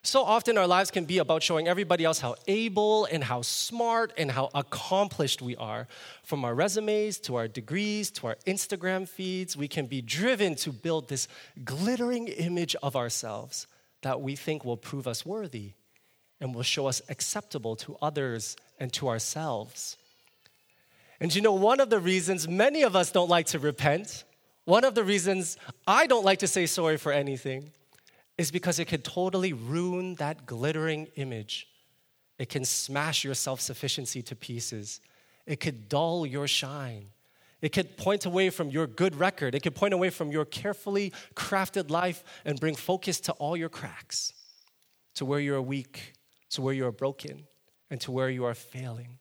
So 0.02 0.22
often 0.22 0.56
our 0.56 0.66
lives 0.66 0.90
can 0.90 1.04
be 1.04 1.18
about 1.18 1.42
showing 1.42 1.68
everybody 1.68 2.04
else 2.04 2.20
how 2.20 2.34
able 2.46 3.06
and 3.06 3.24
how 3.24 3.42
smart 3.42 4.12
and 4.16 4.30
how 4.30 4.48
accomplished 4.54 5.42
we 5.42 5.56
are. 5.56 5.88
From 6.22 6.44
our 6.44 6.54
resumes 6.54 7.18
to 7.20 7.36
our 7.36 7.48
degrees 7.48 8.10
to 8.12 8.28
our 8.28 8.36
Instagram 8.46 9.08
feeds, 9.08 9.56
we 9.56 9.68
can 9.68 9.86
be 9.86 10.00
driven 10.00 10.54
to 10.56 10.72
build 10.72 11.08
this 11.08 11.28
glittering 11.64 12.28
image 12.28 12.76
of 12.82 12.96
ourselves 12.96 13.66
that 14.02 14.20
we 14.20 14.36
think 14.36 14.64
will 14.64 14.76
prove 14.76 15.06
us 15.06 15.24
worthy 15.26 15.72
and 16.40 16.54
will 16.54 16.62
show 16.62 16.86
us 16.86 17.02
acceptable 17.08 17.76
to 17.76 17.96
others 18.00 18.56
and 18.78 18.92
to 18.94 19.08
ourselves. 19.08 19.96
And 21.20 21.34
you 21.34 21.42
know, 21.42 21.52
one 21.52 21.80
of 21.80 21.90
the 21.90 22.00
reasons 22.00 22.48
many 22.48 22.82
of 22.82 22.96
us 22.96 23.12
don't 23.12 23.28
like 23.28 23.46
to 23.46 23.58
repent, 23.58 24.24
one 24.64 24.84
of 24.84 24.94
the 24.94 25.04
reasons 25.04 25.58
I 25.86 26.06
don't 26.06 26.24
like 26.24 26.38
to 26.38 26.46
say 26.46 26.66
sorry 26.66 26.96
for 26.96 27.12
anything, 27.12 27.72
is 28.38 28.50
because 28.50 28.78
it 28.78 28.86
could 28.86 29.04
totally 29.04 29.52
ruin 29.52 30.14
that 30.14 30.46
glittering 30.46 31.08
image. 31.16 31.68
It 32.38 32.48
can 32.48 32.64
smash 32.64 33.22
your 33.22 33.34
self 33.34 33.60
sufficiency 33.60 34.22
to 34.22 34.34
pieces. 34.34 35.00
It 35.46 35.60
could 35.60 35.90
dull 35.90 36.24
your 36.24 36.46
shine. 36.48 37.08
It 37.62 37.70
could 37.70 37.96
point 37.96 38.24
away 38.24 38.50
from 38.50 38.70
your 38.70 38.86
good 38.86 39.16
record. 39.16 39.54
It 39.54 39.62
could 39.62 39.74
point 39.74 39.92
away 39.92 40.10
from 40.10 40.30
your 40.30 40.44
carefully 40.44 41.12
crafted 41.34 41.90
life 41.90 42.24
and 42.44 42.58
bring 42.58 42.74
focus 42.74 43.20
to 43.20 43.32
all 43.32 43.56
your 43.56 43.68
cracks, 43.68 44.32
to 45.14 45.24
where 45.24 45.40
you 45.40 45.54
are 45.54 45.62
weak, 45.62 46.14
to 46.50 46.62
where 46.62 46.74
you 46.74 46.86
are 46.86 46.92
broken, 46.92 47.46
and 47.90 48.00
to 48.00 48.10
where 48.10 48.30
you 48.30 48.44
are 48.44 48.54
failing. 48.54 49.18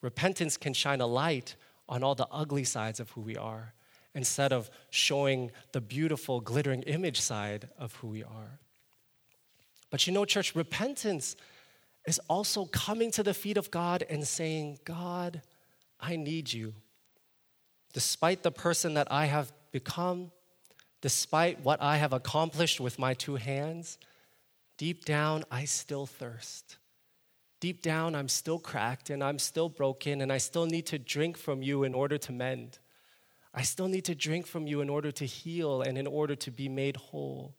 Repentance 0.00 0.56
can 0.56 0.74
shine 0.74 1.00
a 1.00 1.06
light 1.06 1.54
on 1.88 2.02
all 2.02 2.14
the 2.14 2.26
ugly 2.30 2.64
sides 2.64 2.98
of 2.98 3.10
who 3.10 3.20
we 3.20 3.36
are 3.36 3.74
instead 4.14 4.52
of 4.52 4.70
showing 4.90 5.50
the 5.72 5.80
beautiful, 5.80 6.40
glittering 6.40 6.82
image 6.82 7.20
side 7.20 7.68
of 7.78 7.94
who 7.96 8.08
we 8.08 8.22
are. 8.22 8.58
But 9.90 10.06
you 10.06 10.12
know, 10.12 10.24
church, 10.24 10.54
repentance 10.54 11.36
is 12.06 12.18
also 12.28 12.64
coming 12.66 13.10
to 13.12 13.22
the 13.22 13.34
feet 13.34 13.56
of 13.56 13.70
God 13.70 14.04
and 14.08 14.26
saying, 14.26 14.80
God, 14.84 15.42
I 16.00 16.16
need 16.16 16.52
you. 16.52 16.74
Despite 17.92 18.42
the 18.42 18.50
person 18.50 18.94
that 18.94 19.08
I 19.10 19.26
have 19.26 19.52
become, 19.70 20.30
despite 21.00 21.60
what 21.60 21.82
I 21.82 21.96
have 21.96 22.12
accomplished 22.12 22.80
with 22.80 22.98
my 22.98 23.14
two 23.14 23.36
hands, 23.36 23.98
deep 24.78 25.04
down, 25.04 25.44
I 25.50 25.64
still 25.64 26.06
thirst. 26.06 26.78
Deep 27.60 27.82
down, 27.82 28.14
I'm 28.14 28.28
still 28.28 28.58
cracked 28.58 29.10
and 29.10 29.22
I'm 29.22 29.38
still 29.38 29.68
broken, 29.68 30.20
and 30.20 30.32
I 30.32 30.38
still 30.38 30.66
need 30.66 30.86
to 30.86 30.98
drink 30.98 31.36
from 31.36 31.62
you 31.62 31.84
in 31.84 31.94
order 31.94 32.18
to 32.18 32.32
mend. 32.32 32.78
I 33.54 33.62
still 33.62 33.88
need 33.88 34.06
to 34.06 34.14
drink 34.14 34.46
from 34.46 34.66
you 34.66 34.80
in 34.80 34.88
order 34.88 35.12
to 35.12 35.26
heal 35.26 35.82
and 35.82 35.98
in 35.98 36.06
order 36.06 36.34
to 36.34 36.50
be 36.50 36.68
made 36.68 36.96
whole. 36.96 37.54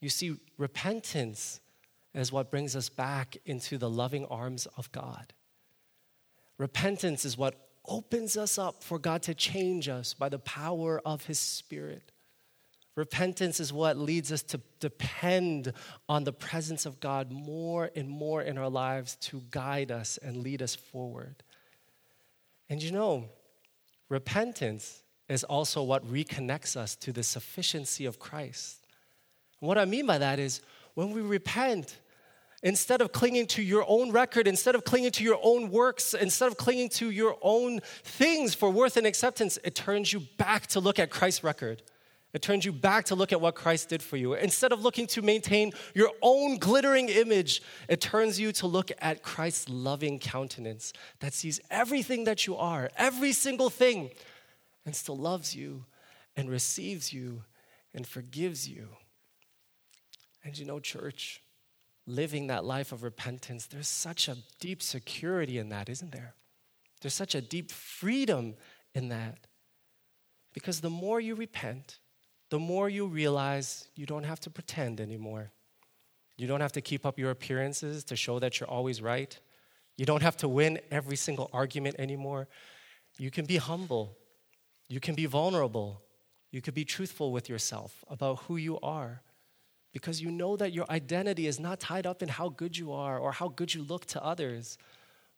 You 0.00 0.08
see, 0.08 0.36
repentance 0.58 1.60
is 2.14 2.32
what 2.32 2.50
brings 2.50 2.74
us 2.74 2.88
back 2.88 3.36
into 3.46 3.78
the 3.78 3.88
loving 3.88 4.26
arms 4.26 4.66
of 4.76 4.90
God. 4.90 5.32
Repentance 6.58 7.24
is 7.24 7.38
what 7.38 7.61
opens 7.86 8.36
us 8.36 8.58
up 8.58 8.82
for 8.82 8.98
God 8.98 9.22
to 9.22 9.34
change 9.34 9.88
us 9.88 10.14
by 10.14 10.28
the 10.28 10.38
power 10.38 11.00
of 11.04 11.26
His 11.26 11.38
Spirit. 11.38 12.12
Repentance 12.94 13.58
is 13.58 13.72
what 13.72 13.96
leads 13.96 14.30
us 14.30 14.42
to 14.42 14.60
depend 14.78 15.72
on 16.08 16.24
the 16.24 16.32
presence 16.32 16.84
of 16.84 17.00
God 17.00 17.32
more 17.32 17.90
and 17.96 18.08
more 18.08 18.42
in 18.42 18.58
our 18.58 18.68
lives 18.68 19.16
to 19.16 19.42
guide 19.50 19.90
us 19.90 20.18
and 20.18 20.36
lead 20.36 20.60
us 20.60 20.74
forward. 20.74 21.42
And 22.68 22.82
you 22.82 22.92
know, 22.92 23.28
repentance 24.10 25.02
is 25.28 25.42
also 25.42 25.82
what 25.82 26.06
reconnects 26.06 26.76
us 26.76 26.94
to 26.96 27.12
the 27.12 27.22
sufficiency 27.22 28.04
of 28.04 28.18
Christ. 28.18 28.86
And 29.60 29.68
what 29.68 29.78
I 29.78 29.86
mean 29.86 30.04
by 30.04 30.18
that 30.18 30.38
is 30.38 30.60
when 30.94 31.12
we 31.12 31.22
repent, 31.22 31.96
instead 32.62 33.00
of 33.00 33.12
clinging 33.12 33.46
to 33.48 33.62
your 33.62 33.84
own 33.88 34.12
record, 34.12 34.46
instead 34.46 34.74
of 34.74 34.84
clinging 34.84 35.10
to 35.12 35.24
your 35.24 35.38
own 35.42 35.70
works, 35.70 36.14
instead 36.14 36.46
of 36.46 36.56
clinging 36.56 36.88
to 36.90 37.10
your 37.10 37.36
own 37.42 37.80
things 38.04 38.54
for 38.54 38.70
worth 38.70 38.96
and 38.96 39.06
acceptance, 39.06 39.58
it 39.64 39.74
turns 39.74 40.12
you 40.12 40.20
back 40.38 40.66
to 40.68 40.80
look 40.80 40.98
at 40.98 41.10
Christ's 41.10 41.44
record. 41.44 41.82
It 42.32 42.40
turns 42.40 42.64
you 42.64 42.72
back 42.72 43.04
to 43.06 43.14
look 43.14 43.30
at 43.32 43.42
what 43.42 43.54
Christ 43.54 43.90
did 43.90 44.02
for 44.02 44.16
you. 44.16 44.32
Instead 44.32 44.72
of 44.72 44.82
looking 44.82 45.06
to 45.08 45.20
maintain 45.20 45.72
your 45.94 46.10
own 46.22 46.56
glittering 46.56 47.10
image, 47.10 47.60
it 47.88 48.00
turns 48.00 48.40
you 48.40 48.52
to 48.52 48.66
look 48.66 48.90
at 49.00 49.22
Christ's 49.22 49.68
loving 49.68 50.18
countenance 50.18 50.94
that 51.20 51.34
sees 51.34 51.60
everything 51.70 52.24
that 52.24 52.46
you 52.46 52.56
are, 52.56 52.90
every 52.96 53.32
single 53.32 53.68
thing, 53.68 54.10
and 54.86 54.96
still 54.96 55.16
loves 55.16 55.54
you 55.54 55.84
and 56.34 56.48
receives 56.48 57.12
you 57.12 57.42
and 57.92 58.06
forgives 58.06 58.66
you. 58.66 58.88
And 60.42 60.56
you 60.58 60.64
know, 60.64 60.80
church, 60.80 61.41
living 62.06 62.48
that 62.48 62.64
life 62.64 62.92
of 62.92 63.02
repentance, 63.02 63.66
there's 63.66 63.88
such 63.88 64.28
a 64.28 64.36
deep 64.60 64.82
security 64.82 65.58
in 65.58 65.68
that, 65.68 65.88
isn't 65.88 66.12
there? 66.12 66.34
There's 67.00 67.14
such 67.14 67.34
a 67.34 67.40
deep 67.40 67.70
freedom 67.70 68.54
in 68.94 69.08
that. 69.08 69.46
Because 70.54 70.80
the 70.80 70.90
more 70.90 71.20
you 71.20 71.34
repent, 71.34 71.98
the 72.50 72.58
more 72.58 72.88
you 72.88 73.06
realize 73.06 73.88
you 73.94 74.06
don't 74.06 74.24
have 74.24 74.40
to 74.40 74.50
pretend 74.50 75.00
anymore. 75.00 75.52
You 76.36 76.46
don't 76.46 76.60
have 76.60 76.72
to 76.72 76.80
keep 76.80 77.06
up 77.06 77.18
your 77.18 77.30
appearances 77.30 78.04
to 78.04 78.16
show 78.16 78.38
that 78.38 78.60
you're 78.60 78.68
always 78.68 79.00
right. 79.00 79.38
You 79.96 80.06
don't 80.06 80.22
have 80.22 80.36
to 80.38 80.48
win 80.48 80.78
every 80.90 81.16
single 81.16 81.48
argument 81.52 81.96
anymore. 81.98 82.48
You 83.18 83.30
can 83.30 83.46
be 83.46 83.56
humble. 83.56 84.16
You 84.88 85.00
can 85.00 85.14
be 85.14 85.26
vulnerable. 85.26 86.02
You 86.50 86.60
can 86.60 86.74
be 86.74 86.84
truthful 86.84 87.32
with 87.32 87.48
yourself 87.48 88.04
about 88.08 88.40
who 88.40 88.56
you 88.56 88.78
are 88.80 89.22
because 89.92 90.22
you 90.22 90.30
know 90.30 90.56
that 90.56 90.72
your 90.72 90.86
identity 90.90 91.46
is 91.46 91.60
not 91.60 91.80
tied 91.80 92.06
up 92.06 92.22
in 92.22 92.28
how 92.28 92.48
good 92.48 92.76
you 92.76 92.92
are 92.92 93.18
or 93.18 93.32
how 93.32 93.48
good 93.48 93.74
you 93.74 93.82
look 93.82 94.06
to 94.06 94.24
others, 94.24 94.78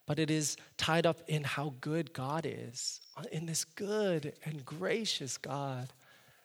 but 0.07 0.19
it 0.19 0.31
is 0.31 0.57
tied 0.77 1.07
up 1.07 1.21
in 1.27 1.45
how 1.45 1.75
good 1.81 2.13
God 2.13 2.47
is, 2.49 3.01
in 3.33 3.47
this 3.47 3.65
good 3.65 4.35
and 4.45 4.65
gracious 4.65 5.37
God 5.37 5.93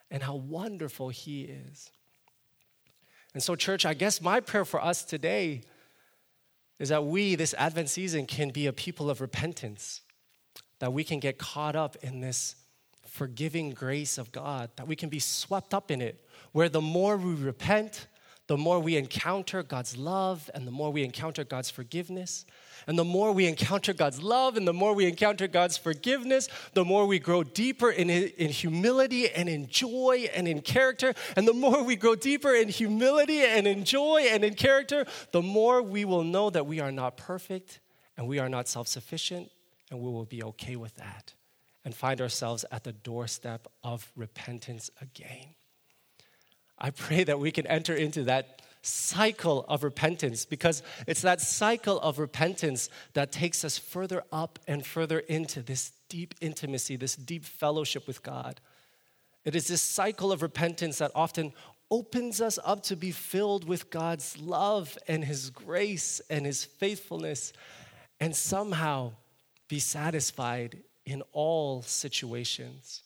and 0.10 0.24
how 0.24 0.36
wonderful 0.36 1.10
He 1.10 1.43
is. 1.43 1.91
And 3.34 3.43
so, 3.43 3.56
church, 3.56 3.86
I 3.86 3.93
guess 3.93 4.22
my 4.22 4.39
prayer 4.39 4.65
for 4.65 4.84
us 4.84 5.04
today 5.04 5.62
is 6.80 6.89
that 6.89 7.06
we, 7.06 7.36
this 7.36 7.54
Advent 7.58 7.89
season, 7.89 8.26
can 8.26 8.50
be 8.50 8.65
a 8.65 8.74
people 8.74 9.10
of 9.10 9.22
repentance, 9.22 10.02
that 10.80 10.93
we 10.93 11.04
can 11.04 11.19
get 11.19 11.38
caught 11.38 11.76
up 11.76 11.95
in 12.02 12.22
this 12.22 12.56
forgiving 13.10 13.72
grace 13.72 14.17
of 14.17 14.32
God, 14.32 14.69
that 14.76 14.88
we 14.88 14.95
can 14.95 15.10
be 15.10 15.19
swept 15.19 15.74
up 15.74 15.91
in 15.91 16.02
it, 16.02 16.24
where 16.52 16.69
the 16.69 16.82
more 16.82 17.17
we 17.17 17.34
repent, 17.34 18.08
the 18.50 18.58
more 18.58 18.80
we 18.80 18.98
encounter 18.98 19.62
God's 19.62 19.95
love 19.95 20.50
and 20.56 20.65
the 20.65 20.72
more 20.72 20.89
we 20.89 21.04
encounter 21.04 21.43
God's 21.43 21.69
forgiveness. 21.69 22.48
And 22.88 22.98
the 22.98 23.04
more 23.04 23.32
we 23.32 23.45
encounter 23.45 23.93
God's 23.93 24.24
love 24.24 24.58
and 24.58 24.67
the 24.67 24.74
more 24.74 24.95
we 24.95 25.06
encounter 25.06 25.48
God's 25.48 25.78
forgiveness, 25.78 26.50
the 26.74 26.84
more 26.84 27.06
we 27.06 27.19
grow 27.19 27.43
deeper 27.43 27.91
in, 27.91 28.10
in 28.10 28.50
humility 28.50 29.30
and 29.30 29.48
in 29.48 29.67
joy 29.67 30.30
and 30.34 30.48
in 30.48 30.62
character. 30.62 31.13
And 31.36 31.48
the 31.48 31.54
more 31.54 31.84
we 31.84 31.95
grow 31.95 32.15
deeper 32.15 32.56
in 32.56 32.69
humility 32.69 33.41
and 33.41 33.67
in 33.67 33.84
joy 33.84 34.28
and 34.32 34.43
in 34.43 34.56
character, 34.56 35.06
the 35.32 35.43
more 35.43 35.84
we 35.84 36.04
will 36.04 36.24
know 36.24 36.50
that 36.50 36.65
we 36.65 36.80
are 36.80 36.91
not 36.91 37.17
perfect 37.17 37.80
and 38.17 38.28
we 38.28 38.39
are 38.39 38.50
not 38.50 38.67
self 38.67 38.88
sufficient, 38.88 39.52
and 39.91 40.00
we 40.00 40.10
will 40.10 40.26
be 40.26 40.41
okay 40.43 40.76
with 40.76 40.95
that 40.95 41.34
and 41.89 41.95
find 41.95 42.21
ourselves 42.21 42.63
at 42.71 42.84
the 42.84 42.91
doorstep 42.91 43.65
of 43.84 44.12
repentance 44.15 44.91
again. 45.02 45.56
I 46.78 46.91
pray 46.91 47.23
that 47.23 47.39
we 47.39 47.49
can 47.49 47.65
enter 47.65 47.95
into 47.95 48.25
that 48.25 48.62
cycle 48.84 49.65
of 49.67 49.84
repentance 49.84 50.45
because 50.45 50.84
it's 51.08 51.23
that 51.23 51.41
cycle 51.41 51.99
of 52.02 52.19
repentance 52.19 52.89
that 53.13 53.32
takes 53.32 53.65
us 53.65 53.80
further 53.80 54.23
up 54.32 54.60
and 54.67 54.86
further 54.86 55.17
into 55.17 55.63
this 55.63 55.93
deep 56.10 56.36
intimacy, 56.41 56.95
this 56.95 57.15
deep 57.15 57.43
fellowship 57.43 58.06
with 58.06 58.21
God. 58.21 58.62
It 59.43 59.56
is 59.56 59.67
this 59.67 59.82
cycle 59.82 60.32
of 60.32 60.43
repentance 60.43 60.99
that 60.99 61.12
often 61.15 61.54
opens 61.89 62.39
us 62.39 62.60
up 62.63 62.84
to 62.84 62.95
be 62.95 63.12
filled 63.12 63.67
with 63.67 63.89
God's 63.89 64.38
love 64.38 64.95
and 65.08 65.25
His 65.25 65.49
grace 65.49 66.21
and 66.30 66.45
His 66.45 66.63
faithfulness 66.63 67.52
and 68.19 68.36
somehow 68.36 69.13
be 69.67 69.80
satisfied 69.80 70.84
in 71.10 71.24
all 71.32 71.82
situations. 71.82 73.02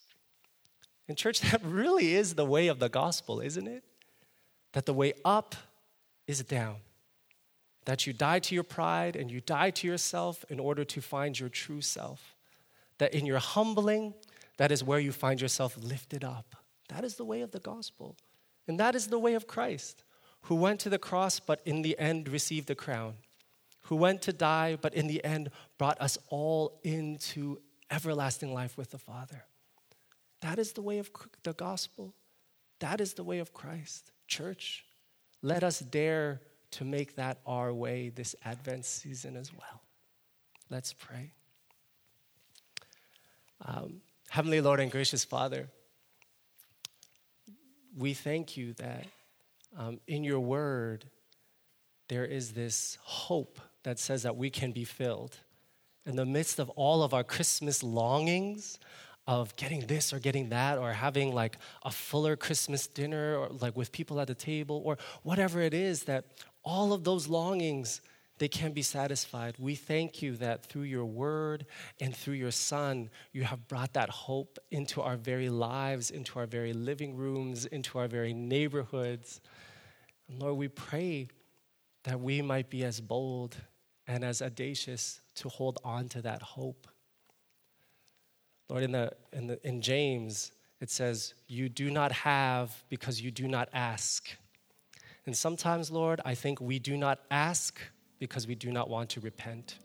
And, 1.07 1.17
church, 1.17 1.39
that 1.51 1.63
really 1.63 2.13
is 2.13 2.35
the 2.35 2.45
way 2.45 2.67
of 2.67 2.79
the 2.79 2.89
gospel, 2.89 3.39
isn't 3.39 3.67
it? 3.67 3.83
That 4.73 4.85
the 4.85 4.93
way 4.93 5.13
up 5.23 5.55
is 6.27 6.43
down. 6.43 6.77
That 7.85 8.05
you 8.05 8.13
die 8.13 8.39
to 8.39 8.55
your 8.55 8.63
pride 8.63 9.15
and 9.15 9.31
you 9.31 9.41
die 9.41 9.71
to 9.71 9.87
yourself 9.87 10.43
in 10.49 10.59
order 10.59 10.83
to 10.85 11.01
find 11.01 11.39
your 11.39 11.49
true 11.49 11.81
self. 11.81 12.35
That 12.97 13.13
in 13.13 13.25
your 13.25 13.39
humbling, 13.39 14.13
that 14.57 14.71
is 14.71 14.83
where 14.83 14.99
you 14.99 15.11
find 15.11 15.41
yourself 15.41 15.77
lifted 15.81 16.23
up. 16.23 16.55
That 16.89 17.03
is 17.03 17.15
the 17.15 17.25
way 17.25 17.41
of 17.41 17.51
the 17.51 17.59
gospel. 17.59 18.17
And 18.67 18.79
that 18.79 18.95
is 18.95 19.07
the 19.07 19.19
way 19.19 19.33
of 19.33 19.47
Christ, 19.47 20.03
who 20.43 20.55
went 20.55 20.79
to 20.81 20.89
the 20.89 20.99
cross 20.99 21.39
but 21.39 21.61
in 21.65 21.81
the 21.81 21.97
end 21.97 22.29
received 22.29 22.67
the 22.67 22.75
crown, 22.75 23.15
who 23.83 23.95
went 23.95 24.21
to 24.23 24.33
die 24.33 24.77
but 24.81 24.93
in 24.93 25.07
the 25.07 25.23
end 25.23 25.51
brought 25.77 25.99
us 26.01 26.17
all 26.29 26.79
into 26.83 27.59
everlasting 27.93 28.53
life 28.53 28.77
with 28.77 28.91
the 28.91 28.97
Father. 28.97 29.43
That 30.41 30.59
is 30.59 30.73
the 30.73 30.81
way 30.81 30.97
of 30.99 31.09
the 31.43 31.53
gospel. 31.53 32.13
That 32.79 32.99
is 32.99 33.13
the 33.13 33.23
way 33.23 33.39
of 33.39 33.53
Christ. 33.53 34.11
Church, 34.27 34.83
let 35.41 35.63
us 35.63 35.79
dare 35.79 36.41
to 36.71 36.83
make 36.83 37.15
that 37.15 37.39
our 37.45 37.71
way 37.71 38.09
this 38.09 38.35
Advent 38.43 38.85
season 38.85 39.37
as 39.37 39.53
well. 39.53 39.81
Let's 40.69 40.91
pray. 40.91 41.31
Um, 43.65 44.01
Heavenly 44.29 44.61
Lord 44.61 44.79
and 44.79 44.91
gracious 44.91 45.23
Father, 45.23 45.69
we 47.95 48.15
thank 48.15 48.57
you 48.57 48.73
that 48.73 49.05
um, 49.77 49.99
in 50.07 50.23
your 50.23 50.39
word, 50.39 51.05
there 52.09 52.25
is 52.25 52.53
this 52.53 52.97
hope 53.01 53.59
that 53.83 53.99
says 53.99 54.23
that 54.23 54.35
we 54.35 54.49
can 54.49 54.71
be 54.71 54.83
filled. 54.83 55.37
In 56.05 56.15
the 56.15 56.25
midst 56.25 56.59
of 56.59 56.69
all 56.71 57.03
of 57.03 57.13
our 57.13 57.23
Christmas 57.23 57.81
longings, 57.81 58.77
of 59.25 59.55
getting 59.55 59.79
this 59.87 60.11
or 60.11 60.19
getting 60.19 60.49
that, 60.49 60.77
or 60.77 60.91
having 60.91 61.33
like 61.33 61.57
a 61.83 61.91
fuller 61.91 62.35
Christmas 62.35 62.87
dinner, 62.87 63.37
or 63.37 63.49
like 63.49 63.77
with 63.77 63.91
people 63.91 64.19
at 64.19 64.27
the 64.27 64.35
table, 64.35 64.81
or 64.83 64.97
whatever 65.23 65.61
it 65.61 65.73
is, 65.73 66.03
that 66.03 66.25
all 66.63 66.91
of 66.93 67.03
those 67.03 67.27
longings 67.27 68.01
they 68.39 68.47
can 68.47 68.71
be 68.73 68.81
satisfied. 68.81 69.55
We 69.59 69.75
thank 69.75 70.21
you 70.21 70.35
that 70.37 70.65
through 70.65 70.83
your 70.83 71.05
word 71.05 71.65
and 72.01 72.15
through 72.15 72.33
your 72.33 72.51
son, 72.51 73.09
you 73.31 73.43
have 73.43 73.67
brought 73.67 73.93
that 73.93 74.09
hope 74.09 74.57
into 74.71 75.01
our 75.01 75.15
very 75.15 75.49
lives, 75.49 76.09
into 76.09 76.39
our 76.39 76.47
very 76.47 76.73
living 76.73 77.15
rooms, 77.15 77.65
into 77.65 77.99
our 77.99 78.07
very 78.07 78.33
neighborhoods. 78.33 79.39
And 80.27 80.41
Lord, 80.41 80.57
we 80.57 80.67
pray 80.67 81.29
that 82.03 82.19
we 82.19 82.41
might 82.41 82.69
be 82.69 82.83
as 82.83 82.99
bold 82.99 83.55
and 84.07 84.23
as 84.25 84.41
audacious 84.41 85.21
to 85.35 85.49
hold 85.49 85.79
on 85.83 86.07
to 86.09 86.21
that 86.21 86.41
hope. 86.41 86.87
Lord, 88.69 88.83
in, 88.83 88.91
the, 88.91 89.11
in, 89.31 89.47
the, 89.47 89.67
in 89.67 89.81
James, 89.81 90.51
it 90.79 90.89
says, 90.89 91.33
You 91.47 91.69
do 91.69 91.91
not 91.91 92.11
have 92.11 92.83
because 92.89 93.21
you 93.21 93.31
do 93.31 93.47
not 93.47 93.69
ask. 93.73 94.29
And 95.25 95.35
sometimes, 95.35 95.89
Lord, 95.91 96.21
I 96.25 96.35
think 96.35 96.59
we 96.59 96.79
do 96.79 96.97
not 96.97 97.19
ask 97.31 97.79
because 98.19 98.47
we 98.47 98.55
do 98.55 98.71
not 98.71 98.89
want 98.89 99.09
to 99.11 99.19
repent. 99.19 99.79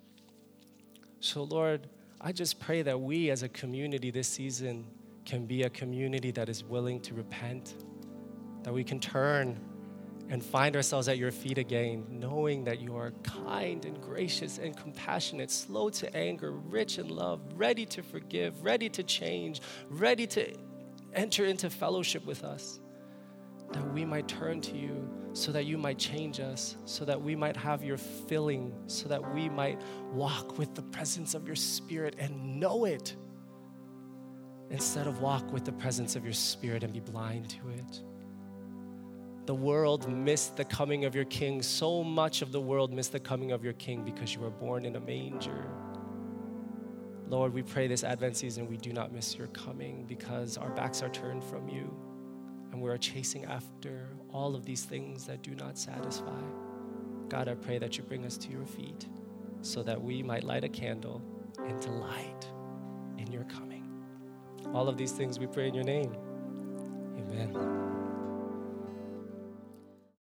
So, 1.21 1.43
Lord, 1.43 1.89
I 2.21 2.33
just 2.33 2.59
pray 2.59 2.83
that 2.83 3.01
we 3.01 3.31
as 3.31 3.43
a 3.43 3.49
community 3.49 4.11
this 4.11 4.29
season 4.29 4.87
can 5.25 5.47
be 5.47 5.65
a 5.65 5.71
community 5.71 6.31
that 6.33 6.49
is 6.49 6.65
willing 6.65 7.01
to 7.01 7.15
repent, 7.15 7.75
that 8.63 8.73
we 8.73 8.83
can 8.83 8.99
turn 8.99 9.61
and 10.31 10.45
find 10.45 10.77
ourselves 10.77 11.09
at 11.09 11.17
your 11.17 11.31
feet 11.31 11.59
again, 11.59 12.05
knowing 12.11 12.65
that 12.65 12.81
you 12.81 12.97
are 12.97 13.13
kind 13.23 13.85
and 13.85 14.01
gracious 14.01 14.59
and 14.59 14.77
compassionate, 14.77 15.51
slow 15.51 15.89
to 15.91 16.15
anger, 16.15 16.53
rich 16.53 16.99
in 16.99 17.09
love, 17.09 17.41
ready 17.55 17.87
to 17.87 18.03
forgive, 18.03 18.63
ready 18.63 18.89
to 18.91 19.03
change, 19.03 19.61
ready 19.89 20.27
to 20.27 20.55
enter 21.15 21.47
into 21.47 21.71
fellowship 21.71 22.27
with 22.27 22.45
us 22.45 22.81
that 23.73 23.93
we 23.93 24.05
might 24.05 24.27
turn 24.29 24.61
to 24.63 24.77
you, 24.77 25.09
so 25.35 25.53
that 25.53 25.67
you 25.67 25.77
might 25.77 25.99
change 25.99 26.41
us, 26.41 26.77
so 26.85 27.05
that 27.05 27.21
we 27.21 27.37
might 27.37 27.57
have 27.57 27.85
your 27.85 27.99
filling, 27.99 28.73
so 28.87 29.09
that 29.09 29.35
we 29.35 29.49
might 29.49 29.81
walk 30.13 30.59
with 30.59 30.75
the 30.75 30.83
presence 30.83 31.35
of 31.35 31.47
your 31.47 31.57
Spirit 31.57 32.17
and 32.19 32.59
know 32.59 32.87
it, 32.87 33.15
instead 34.71 35.07
of 35.07 35.21
walk 35.21 35.53
with 35.53 35.65
the 35.65 35.73
presence 35.73 36.17
of 36.17 36.25
your 36.25 36.33
Spirit 36.33 36.83
and 36.83 36.93
be 36.93 37.01
blind 37.01 37.51
to 37.51 37.69
it. 37.77 38.03
The 39.49 39.55
world 39.55 40.07
missed 40.13 40.59
the 40.59 40.65
coming 40.67 41.07
of 41.07 41.15
your 41.15 41.25
King. 41.25 41.63
So 41.63 42.05
much 42.05 42.43
of 42.43 42.53
the 42.53 42.61
world 42.61 42.93
missed 42.93 43.13
the 43.13 43.19
coming 43.19 43.53
of 43.53 43.65
your 43.65 43.73
King 43.73 44.05
because 44.05 44.35
you 44.35 44.43
were 44.43 44.51
born 44.51 44.85
in 44.85 44.95
a 44.95 45.01
manger. 45.01 45.71
Lord, 47.31 47.55
we 47.55 47.63
pray 47.63 47.87
this 47.87 48.05
Advent 48.05 48.37
season 48.37 48.69
we 48.69 48.77
do 48.77 48.93
not 48.93 49.11
miss 49.11 49.39
your 49.39 49.47
coming 49.47 50.05
because 50.07 50.59
our 50.59 50.69
backs 50.69 51.03
are 51.03 51.09
turned 51.09 51.43
from 51.43 51.67
you 51.67 51.91
and 52.73 52.83
we 52.83 52.91
are 52.91 52.99
chasing 52.99 53.47
after 53.47 54.11
all 54.35 54.55
of 54.55 54.67
these 54.67 54.85
things 54.85 55.25
that 55.25 55.41
do 55.43 55.55
not 55.55 55.79
satisfy. 55.79 56.43
God, 57.31 57.49
I 57.49 57.55
pray 57.55 57.79
that 57.79 57.97
you 57.97 58.05
bring 58.05 58.27
us 58.27 58.37
to 58.37 58.51
your 58.51 58.67
feet 58.67 59.07
so 59.63 59.83
that 59.83 59.99
we 59.99 60.23
might 60.23 60.45
light 60.45 60.65
a 60.65 60.69
candle 60.69 61.23
and 61.67 61.81
delight 61.81 62.47
in 63.17 63.33
your 63.33 63.45
coming. 63.45 63.89
All 64.75 64.91
of 64.91 64.99
these 64.99 65.13
things 65.13 65.39
we 65.39 65.47
pray 65.47 65.69
in 65.69 65.75
your 65.75 65.85
name. 65.85 66.15
Amen. 67.17 67.98